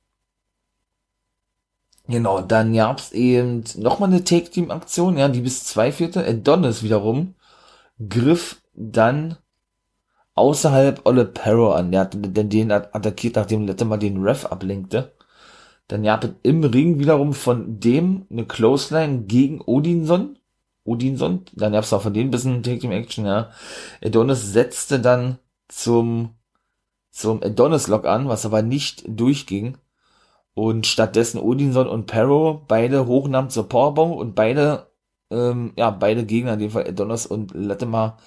[2.08, 6.26] Genau, dann gab's eben nochmal eine Take-Team-Aktion, ja, die bis zwei vierte.
[6.26, 7.34] Adonis wiederum
[8.08, 9.36] griff dann
[10.34, 11.92] außerhalb Olle Perro an.
[11.92, 15.12] Der hat denn den attackiert, nachdem Lette mal den Ref ablenkte.
[15.88, 20.38] Dann gab es im Ring wiederum von dem eine Clothesline gegen Odinson.
[20.84, 21.44] Odinson.
[21.54, 23.50] Dann gab's auch von dem bisschen Take-Team-Action, ja.
[24.04, 25.38] Adonis setzte dann
[25.68, 26.30] zum,
[27.10, 29.76] zum Adonis-Lock an, was aber nicht durchging
[30.54, 34.88] und stattdessen Odinson und Perro beide hochnahm zur Powerbomb und beide,
[35.30, 38.18] ähm, ja, beide Gegner, in dem Fall Adonis und Latimer,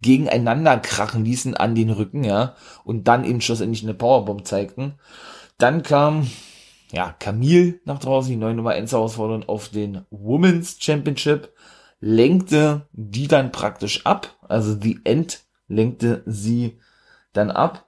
[0.00, 2.54] gegeneinander krachen ließen an den Rücken, ja,
[2.84, 4.94] und dann eben schlussendlich eine Powerbomb zeigten.
[5.58, 6.30] Dann kam,
[6.92, 11.52] ja, Camille nach draußen, die neue Nummer 1 Herausforderung auf den Women's Championship,
[12.00, 16.78] lenkte die dann praktisch ab, also die End lenkte sie
[17.32, 17.86] dann ab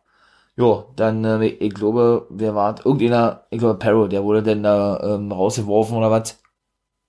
[0.57, 5.17] Jo, dann, äh, ich glaube, wer war irgendeiner, ich glaube Perro, der wurde dann da
[5.17, 6.39] ähm, rausgeworfen oder was.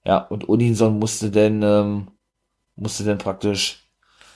[0.05, 2.07] Ja, und Odinson musste dann, ähm,
[2.75, 3.89] musste dann praktisch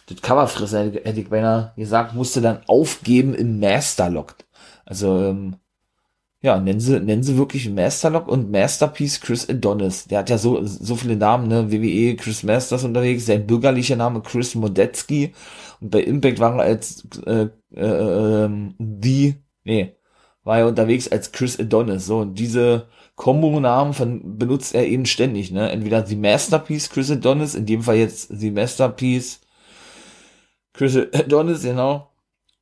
[0.07, 4.35] das Cover fressen, hätte ich beinahe gesagt, musste dann aufgeben im Masterlock.
[4.85, 5.57] Also, ähm,
[6.41, 10.05] ja, nennen sie, nennen sie wirklich Masterlock und Masterpiece Chris Adonis.
[10.07, 11.71] Der hat ja so, so viele Namen, ne?
[11.71, 15.33] WWE, Chris Masters unterwegs, sein bürgerlicher Name Chris Modetsky
[15.81, 19.95] und bei Impact war er als, äh, äh, ähm, The, nee,
[20.43, 25.69] war er unterwegs als Chris Adonis, so, und diese Kombo-Namen benutzt er eben ständig, ne?
[25.71, 29.41] Entweder The Masterpiece Chris Adonis, in dem Fall jetzt The Masterpiece
[30.73, 32.11] Chris Adonis, genau,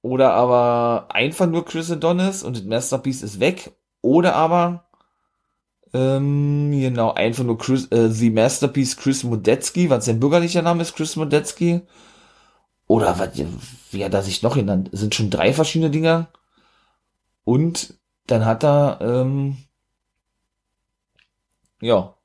[0.01, 3.71] oder aber einfach nur Chris Adonis und das Masterpiece ist weg.
[4.01, 4.85] Oder aber,
[5.93, 10.95] ähm, genau, einfach nur Chris, äh, The Masterpiece Chris Modetsky, was sein bürgerlicher Name ist,
[10.95, 11.81] Chris Modetsky.
[12.89, 13.29] Oder was,
[13.91, 14.89] wie hat er sich noch genannt?
[14.93, 16.29] Sind schon drei verschiedene Dinger.
[17.43, 17.93] Und
[18.25, 19.57] dann hat er, ähm,
[21.81, 22.15] ja,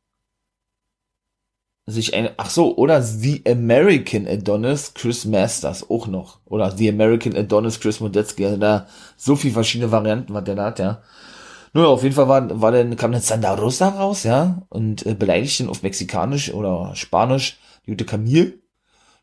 [1.87, 6.41] sich eine, ach so, oder The American Adonis Chris Masters auch noch.
[6.47, 8.47] Oder The American Adonis Chris Modetsky.
[8.47, 8.87] Also da
[9.19, 11.03] so viel verschiedene Varianten, was der da hat, ja.
[11.75, 15.15] Nur auf jeden Fall war, war dann, kam dann Santa Rosa raus, ja, und äh,
[15.15, 18.64] beleidigt ihn auf Mexikanisch oder Spanisch, gute Camille.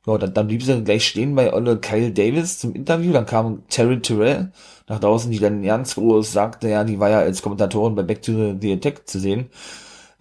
[0.08, 3.64] Ja, dann, dann blieb sie gleich stehen bei Olle Kyle Davis zum Interview, dann kam
[3.70, 4.52] Terry Terrell
[4.88, 8.24] nach draußen, die dann ganz groß sagte, ja, die war ja als Kommentatorin bei Back
[8.24, 9.50] to the Attack zu sehen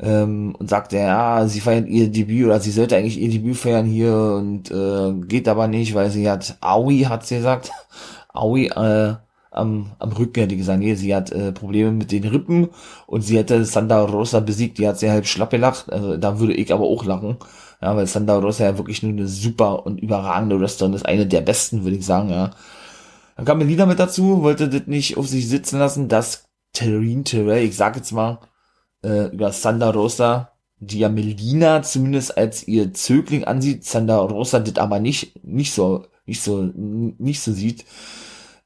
[0.00, 3.86] ähm, und sagte, ja, sie feiert ihr Debüt oder sie sollte eigentlich ihr Debüt feiern
[3.86, 7.70] hier und äh, geht aber nicht, weil sie hat Aui, hat sie gesagt,
[8.34, 9.14] Aui äh,
[9.50, 12.68] am, am Rücken hätte gesagt, nee, sie hat äh, Probleme mit den Rippen
[13.06, 16.54] und sie hätte Sandra Rosa besiegt, die hat sehr halb schlapp gelacht, also da würde
[16.54, 17.36] ich aber auch lachen,
[17.80, 21.40] ja, weil Sandra Rosa ja wirklich nur eine super und überragende Wrestlerin ist, eine der
[21.40, 22.50] besten, würde ich sagen, ja.
[23.36, 27.64] Dann kam Melina mit dazu, wollte das nicht auf sich sitzen lassen, dass Terrine Terrell,
[27.64, 28.40] ich sag jetzt mal,
[29.02, 34.76] äh, über Sandra Rosa, die ja Melina zumindest als ihr Zögling ansieht, Sandra Rosa das
[34.76, 37.84] aber nicht, nicht so, nicht so, nicht so sieht,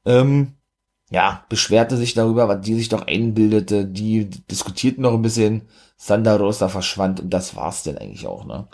[0.05, 0.54] ähm,
[1.09, 6.35] ja, beschwerte sich darüber, was die sich doch einbildete, die diskutierten noch ein bisschen, Sandra
[6.35, 8.67] Rosa verschwand und das war's denn eigentlich auch, ne?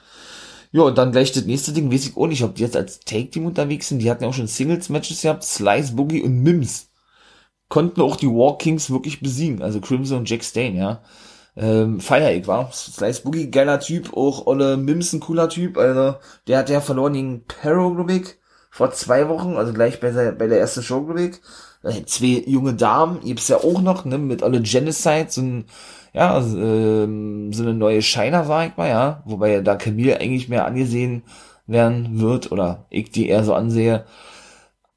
[0.72, 3.02] Ja, und dann gleich das nächste Ding, weiß ich auch nicht, ob die jetzt als
[3.02, 6.90] Take-Team unterwegs sind, die hatten ja auch schon Singles-Matches gehabt, Slice, Boogie und Mims
[7.68, 11.04] konnten auch die War Kings wirklich besiegen, also Crimson und Jack Stain, ja
[11.56, 12.72] ähm, feier ich, war.
[12.72, 16.16] Slice Boogie, geiler Typ, auch Olle Mims, ein cooler Typ, also,
[16.48, 18.38] der hat ja verloren gegen Perro, glaube ich,
[18.70, 21.42] vor zwei Wochen, also gleich bei, der, bei der ersten Show, glaube ich.
[21.84, 25.66] Äh, zwei junge Damen, gibt's ja auch noch, ne, mit Olle Genocide, so ein,
[26.14, 30.66] ja, ähm, so eine neue Shiner, sag ich mal, ja, wobei da Camille eigentlich mehr
[30.66, 31.24] angesehen
[31.68, 34.06] werden wird, oder ich die eher so ansehe.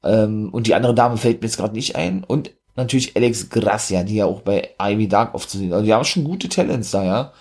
[0.03, 2.23] Ähm, und die andere Dame fällt mir jetzt gerade nicht ein.
[2.23, 5.73] Und natürlich Alex Gracia, die ja auch bei Ivy Dark oft zu sehen.
[5.73, 7.33] Also die haben schon gute Talents da, ja.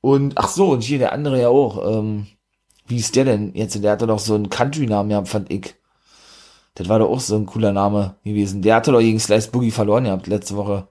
[0.00, 1.98] Und ach so, und hier der andere ja auch.
[1.98, 2.26] Ähm,
[2.86, 3.82] wie ist der denn jetzt?
[3.82, 5.74] Der hatte doch so einen Country-Namen ja, fand ich.
[6.78, 8.62] Das war doch auch so ein cooler Name gewesen.
[8.62, 10.86] Der hatte doch gegen Slice Boogie verloren gehabt letzte Woche.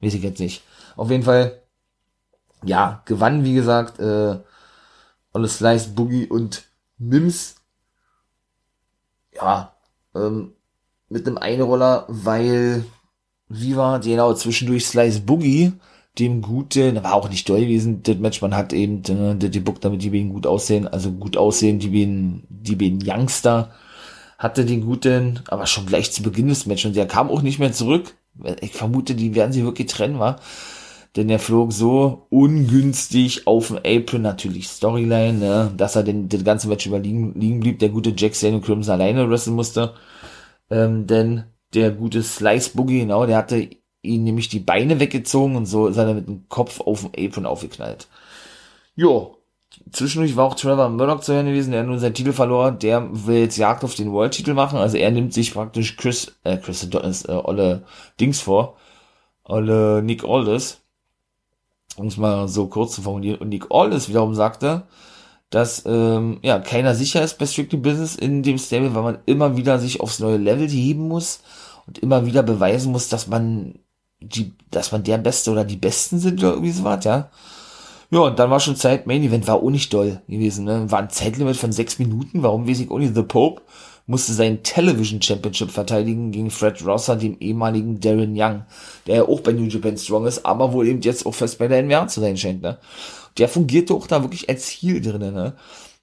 [0.00, 0.62] Weiß ich jetzt nicht.
[0.96, 1.62] Auf jeden Fall,
[2.62, 4.38] ja, gewann, wie gesagt, äh,
[5.32, 6.64] alle Slice Boogie und
[6.98, 7.56] Mims.
[9.34, 9.74] Ja,
[10.14, 10.52] ähm,
[11.08, 12.84] mit einem Einroller, weil,
[13.48, 15.72] wie war, genau, zwischendurch Slice Boogie,
[16.18, 19.80] dem guten, war auch nicht doll gewesen, das Match, man hat eben äh, die Book,
[19.80, 23.72] damit die beiden gut aussehen, also gut aussehen, die beiden, die beiden Youngster,
[24.40, 27.58] hatte den guten, aber schon gleich zu Beginn des Matches und der kam auch nicht
[27.58, 28.14] mehr zurück.
[28.62, 30.40] Ich vermute, die werden sie wirklich trennen, war.
[31.14, 36.42] Denn er flog so ungünstig auf dem Apron, natürlich Storyline, ne, dass er den, das
[36.42, 39.92] ganze Match überliegen liegen blieb, der gute Jack Sane und Crimson alleine wresteln musste.
[40.70, 43.68] Ähm, denn der gute Slice Boogie, genau, der hatte
[44.02, 47.44] ihn nämlich die Beine weggezogen und so ist er mit dem Kopf auf dem Apron
[47.44, 48.08] aufgeknallt.
[48.94, 49.36] Jo,
[49.92, 52.72] zwischendurch war auch Trevor Murdoch zu hören gewesen, der nun seinen Titel verlor.
[52.72, 54.78] Der will jetzt Jagd auf den World-Titel machen.
[54.78, 57.82] Also er nimmt sich praktisch Chris, äh, Chris Adonis, äh, Olle
[58.18, 58.76] Dings vor.
[59.44, 60.80] Olle Nick Aldis.
[61.96, 63.38] Um es mal so kurz zu formulieren.
[63.38, 64.84] Und Nick Aldis wiederum sagte,
[65.50, 69.56] dass ähm, ja keiner sicher ist bei Strictly Business in dem Stable, weil man immer
[69.56, 71.40] wieder sich aufs neue Level heben muss
[71.86, 73.74] und immer wieder beweisen muss, dass man
[74.20, 77.30] die, dass man der Beste oder die Besten sind oder irgendwie so was, ja.
[78.10, 80.90] Ja, und dann war schon Zeit, Main Event war auch nicht doll gewesen, ne?
[80.90, 83.62] War ein Zeitlimit von sechs Minuten, warum weiß ich auch nicht, The Pope
[84.06, 88.64] musste sein Television Championship verteidigen gegen Fred Rosser, dem ehemaligen Darren Young,
[89.06, 91.68] der ja auch bei New Japan Strong ist, aber wohl eben jetzt auch fest bei
[91.68, 92.78] der NWA zu sein scheint, ne?
[93.38, 95.54] der fungierte auch da wirklich als Heal drinnen, ne?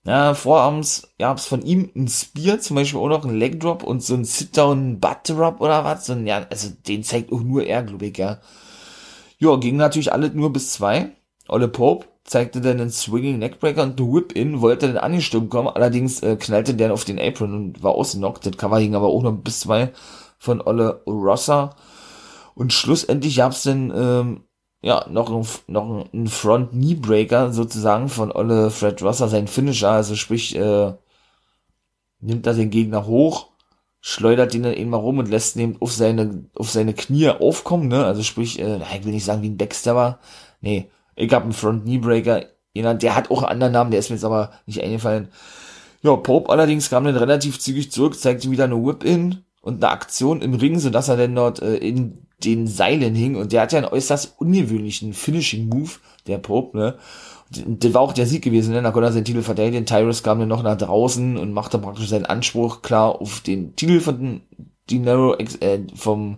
[0.05, 4.01] Ja, vorabends gab's von ihm ein Spear, zum Beispiel auch noch ein Leg Drop und
[4.01, 6.09] so ein Sit-Down Butt Drop oder was.
[6.09, 8.39] Und ja, also den zeigt auch nur er, glaube ich, ja.
[9.37, 11.11] Ja, ging natürlich alle nur bis zwei.
[11.47, 16.21] Olle Pope zeigte dann einen Swinging Neckbreaker und eine Whip-In, wollte dann angestimmt kommen, allerdings
[16.21, 18.45] äh, knallte der auf den Apron und war ausgenockt.
[18.45, 19.93] Das Cover hing aber auch noch bis zwei
[20.37, 21.75] von Olle Rossa.
[22.53, 24.43] Und schlussendlich gab's dann ähm,
[24.81, 29.91] ja noch ein, noch ein Front Knee Breaker sozusagen von Olle Fred Rosser, sein Finisher,
[29.91, 30.93] also sprich äh,
[32.19, 33.49] nimmt er den Gegner hoch,
[34.01, 37.29] schleudert ihn dann eben mal rum und lässt ihn eben auf seine auf seine Knie
[37.29, 38.05] aufkommen, ne?
[38.05, 40.19] Also sprich, äh, ich will nicht sagen wie ein Backstabber,
[40.61, 42.45] nee, ich hab einen Front Knee Breaker,
[42.75, 45.29] der hat auch einen anderen Namen, der ist mir jetzt aber nicht eingefallen.
[46.03, 50.41] Ja, Pope allerdings kam dann relativ zügig zurück, zeigte wieder eine Whip-In und eine Aktion
[50.41, 53.71] im Ring, so dass er dann dort äh, in den Seilen hing und der hat
[53.71, 55.89] ja einen äußerst ungewöhnlichen Finishing-Move,
[56.27, 56.95] der Pope, ne?
[57.49, 58.81] Das war auch der Sieg gewesen, ne?
[58.81, 59.85] Da konnte er seinen Titel verteidigen.
[59.85, 64.01] Tyrus kam dann noch nach draußen und machte praktisch seinen Anspruch klar auf den Titel
[64.01, 64.41] von
[64.89, 66.37] Dinero, äh, vom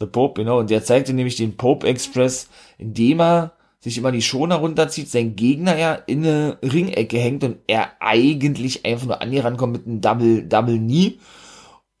[0.00, 0.58] The Pope, genau.
[0.58, 5.36] Und der zeigte nämlich den Pope Express, indem er sich immer die Schoner runterzieht, sein
[5.36, 9.86] Gegner ja in eine Ringecke hängt und er eigentlich einfach nur an ihr rankommt mit
[9.86, 11.18] einem Double, Double Knee,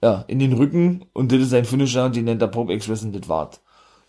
[0.02, 3.14] ja, in den Rücken und das ist sein Finisher, den nennt er Pope Express und
[3.14, 3.60] das war's.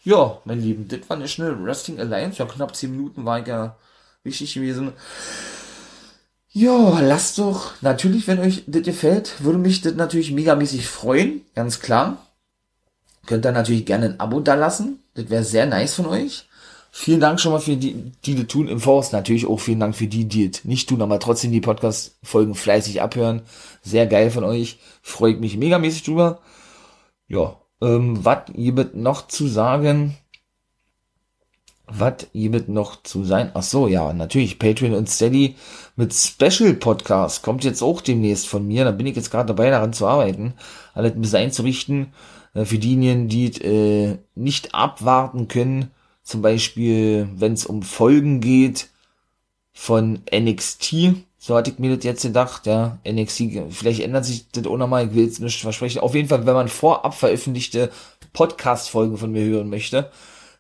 [0.04, 3.48] Ja, mein Lieben, das war eine schnelle Wrestling Alliance, ja, knapp 10 Minuten war ich
[3.48, 3.78] ja
[4.24, 4.94] wichtig gewesen.
[6.50, 11.80] Ja, lasst doch, natürlich, wenn euch das gefällt, würde mich das natürlich megamäßig freuen, ganz
[11.80, 12.26] klar.
[13.26, 16.47] Könnt ihr natürlich gerne ein Abo da lassen, das wäre sehr nice von euch.
[17.00, 19.14] Vielen Dank schon mal für die, die das tun im Forst.
[19.14, 23.04] Natürlich auch vielen Dank für die, die das nicht tun, aber trotzdem die Podcast-Folgen fleißig
[23.04, 23.44] abhören.
[23.84, 24.80] Sehr geil von euch.
[25.04, 26.40] Freut mich megamäßig drüber.
[27.28, 30.18] Ja, ähm, was gibt noch zu sagen?
[31.86, 33.52] Was gibt noch zu sein?
[33.54, 35.56] Ach so, ja, natürlich Patreon und Steady
[35.96, 38.86] mit Special Podcast kommt jetzt auch demnächst von mir.
[38.86, 40.56] Da bin ich jetzt gerade dabei, daran zu arbeiten,
[40.96, 42.08] alles ein bisschen einzurichten.
[42.56, 45.92] Äh, für diejenigen, die äh, nicht abwarten können,
[46.28, 48.90] zum Beispiel, wenn es um Folgen geht
[49.72, 54.68] von NXT, so hatte ich mir das jetzt gedacht, ja, NXT, vielleicht ändert sich das
[54.68, 56.02] auch nochmal, ich will jetzt nicht versprechen.
[56.02, 57.92] Auf jeden Fall, wenn man vorab veröffentlichte
[58.34, 60.12] Podcast-Folgen von mir hören möchte,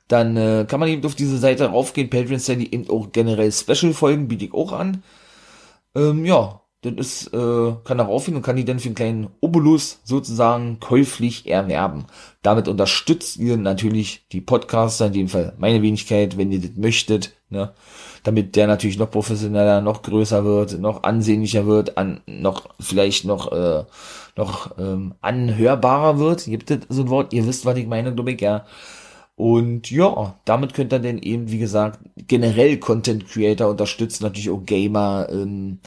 [0.07, 4.29] dann äh, kann man eben auf diese Seite raufgehen, Patreon Steady, eben auch generell Special-Folgen
[4.29, 5.03] biete ich auch an.
[5.95, 6.61] Ähm, ja,
[6.91, 10.79] das ist, äh, kann darauf hin und kann die dann für einen kleinen Obolus sozusagen
[10.79, 12.05] käuflich erwerben.
[12.41, 17.33] Damit unterstützt ihr natürlich die Podcaster, in dem Fall meine Wenigkeit, wenn ihr das möchtet,
[17.49, 17.73] ne?
[18.23, 23.51] damit der natürlich noch professioneller, noch größer wird, noch ansehnlicher wird, an, noch vielleicht noch
[23.51, 23.83] äh,
[24.37, 26.45] noch ähm, anhörbarer wird.
[26.45, 27.33] Gibt es so ein Wort?
[27.33, 28.65] Ihr wisst, was ich meine, glaube ich, ja.
[29.35, 34.65] Und ja, damit könnt ihr dann eben, wie gesagt, generell Content Creator unterstützen, natürlich auch
[34.65, 35.79] Gamer, ähm,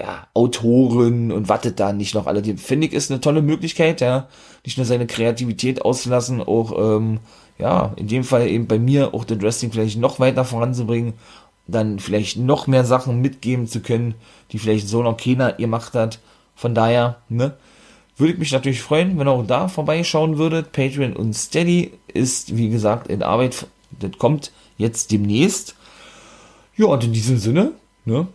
[0.00, 2.42] ja, Autoren und wartet da nicht noch alle.
[2.56, 4.28] Finde ich ist eine tolle Möglichkeit, ja,
[4.64, 7.20] nicht nur seine Kreativität auszulassen, auch, ähm,
[7.58, 11.14] ja, in dem Fall eben bei mir auch den Wrestling vielleicht noch weiter voranzubringen,
[11.66, 14.14] dann vielleicht noch mehr Sachen mitgeben zu können,
[14.52, 16.18] die vielleicht so noch keiner gemacht hat.
[16.56, 17.54] Von daher, ne,
[18.16, 20.72] würde ich mich natürlich freuen, wenn ihr auch da vorbeischauen würdet.
[20.72, 23.66] Patreon und Steady ist, wie gesagt, in Arbeit.
[23.98, 25.74] Das kommt jetzt demnächst.
[26.76, 27.72] Ja, und in diesem Sinne,
[28.04, 28.26] ne,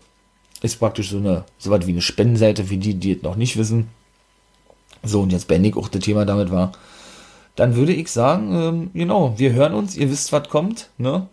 [0.66, 3.57] ist praktisch so eine, so was wie eine Spendenseite für die, die es noch nicht
[3.57, 3.89] wissen.
[5.03, 6.72] So, und jetzt beendig auch das Thema damit war.
[7.55, 11.28] Dann würde ich sagen, ähm, genau, wir hören uns, ihr wisst, was kommt, ne?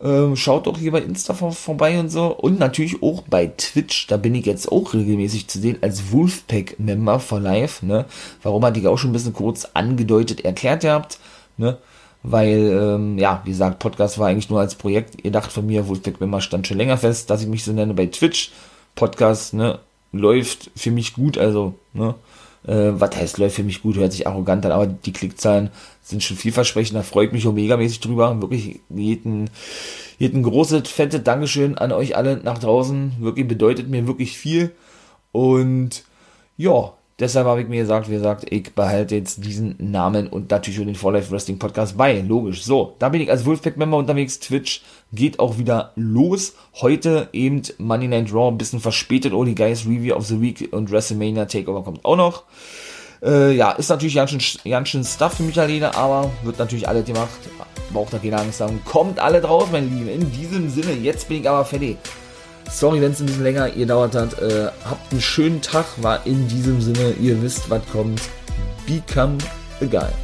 [0.00, 2.26] Ähm, schaut doch hier bei Insta vor, vorbei und so.
[2.26, 7.20] Und natürlich auch bei Twitch, da bin ich jetzt auch regelmäßig zu sehen als Wolfpack-Member
[7.20, 8.04] for Life, ne?
[8.42, 11.18] Warum hatte ich auch schon ein bisschen kurz angedeutet, erklärt habt,
[11.56, 11.78] ne?
[12.24, 15.22] Weil, ähm, ja, wie gesagt, Podcast war eigentlich nur als Projekt.
[15.22, 17.92] Ihr dacht von mir, Wolfpack Member stand schon länger fest, dass ich mich so nenne
[17.92, 18.50] bei Twitch.
[18.94, 19.78] Podcast, ne,
[20.10, 22.14] läuft für mich gut, also, ne,
[22.66, 25.70] äh, was heißt läuft für mich gut, hört sich arrogant an, aber die Klickzahlen
[26.02, 29.50] sind schon vielversprechend, da freut mich auch megamäßig drüber, wirklich jeden,
[30.18, 34.70] jeden große, fette Dankeschön an euch alle nach draußen, wirklich bedeutet mir wirklich viel
[35.32, 36.04] und
[36.56, 40.80] ja, Deshalb habe ich mir gesagt, wie gesagt, ich behalte jetzt diesen Namen und natürlich
[40.80, 42.20] auch den For Life Wrestling Podcast bei.
[42.20, 42.64] Logisch.
[42.64, 44.40] So, da bin ich als Wolfpack-Member unterwegs.
[44.40, 46.54] Twitch geht auch wieder los.
[46.80, 49.32] Heute eben Money Night Raw, ein bisschen verspätet.
[49.32, 52.42] Oh, die Guys Review of the Week und WrestleMania Takeover kommt auch noch.
[53.22, 56.88] Äh, ja, ist natürlich ganz schön, ganz schön Stuff für mich alleine, aber wird natürlich
[56.88, 57.30] alle gemacht.
[57.92, 58.80] Braucht da keine Angst haben.
[58.84, 60.08] Kommt alle drauf, mein Lieben.
[60.08, 61.96] In diesem Sinne, jetzt bin ich aber fertig.
[62.70, 64.38] Sorry, wenn es ein bisschen länger gedauert hat.
[64.40, 65.86] Äh, habt einen schönen Tag.
[65.98, 68.20] War in diesem Sinne, ihr wisst, was kommt.
[68.86, 69.38] Become
[69.80, 70.23] a guy.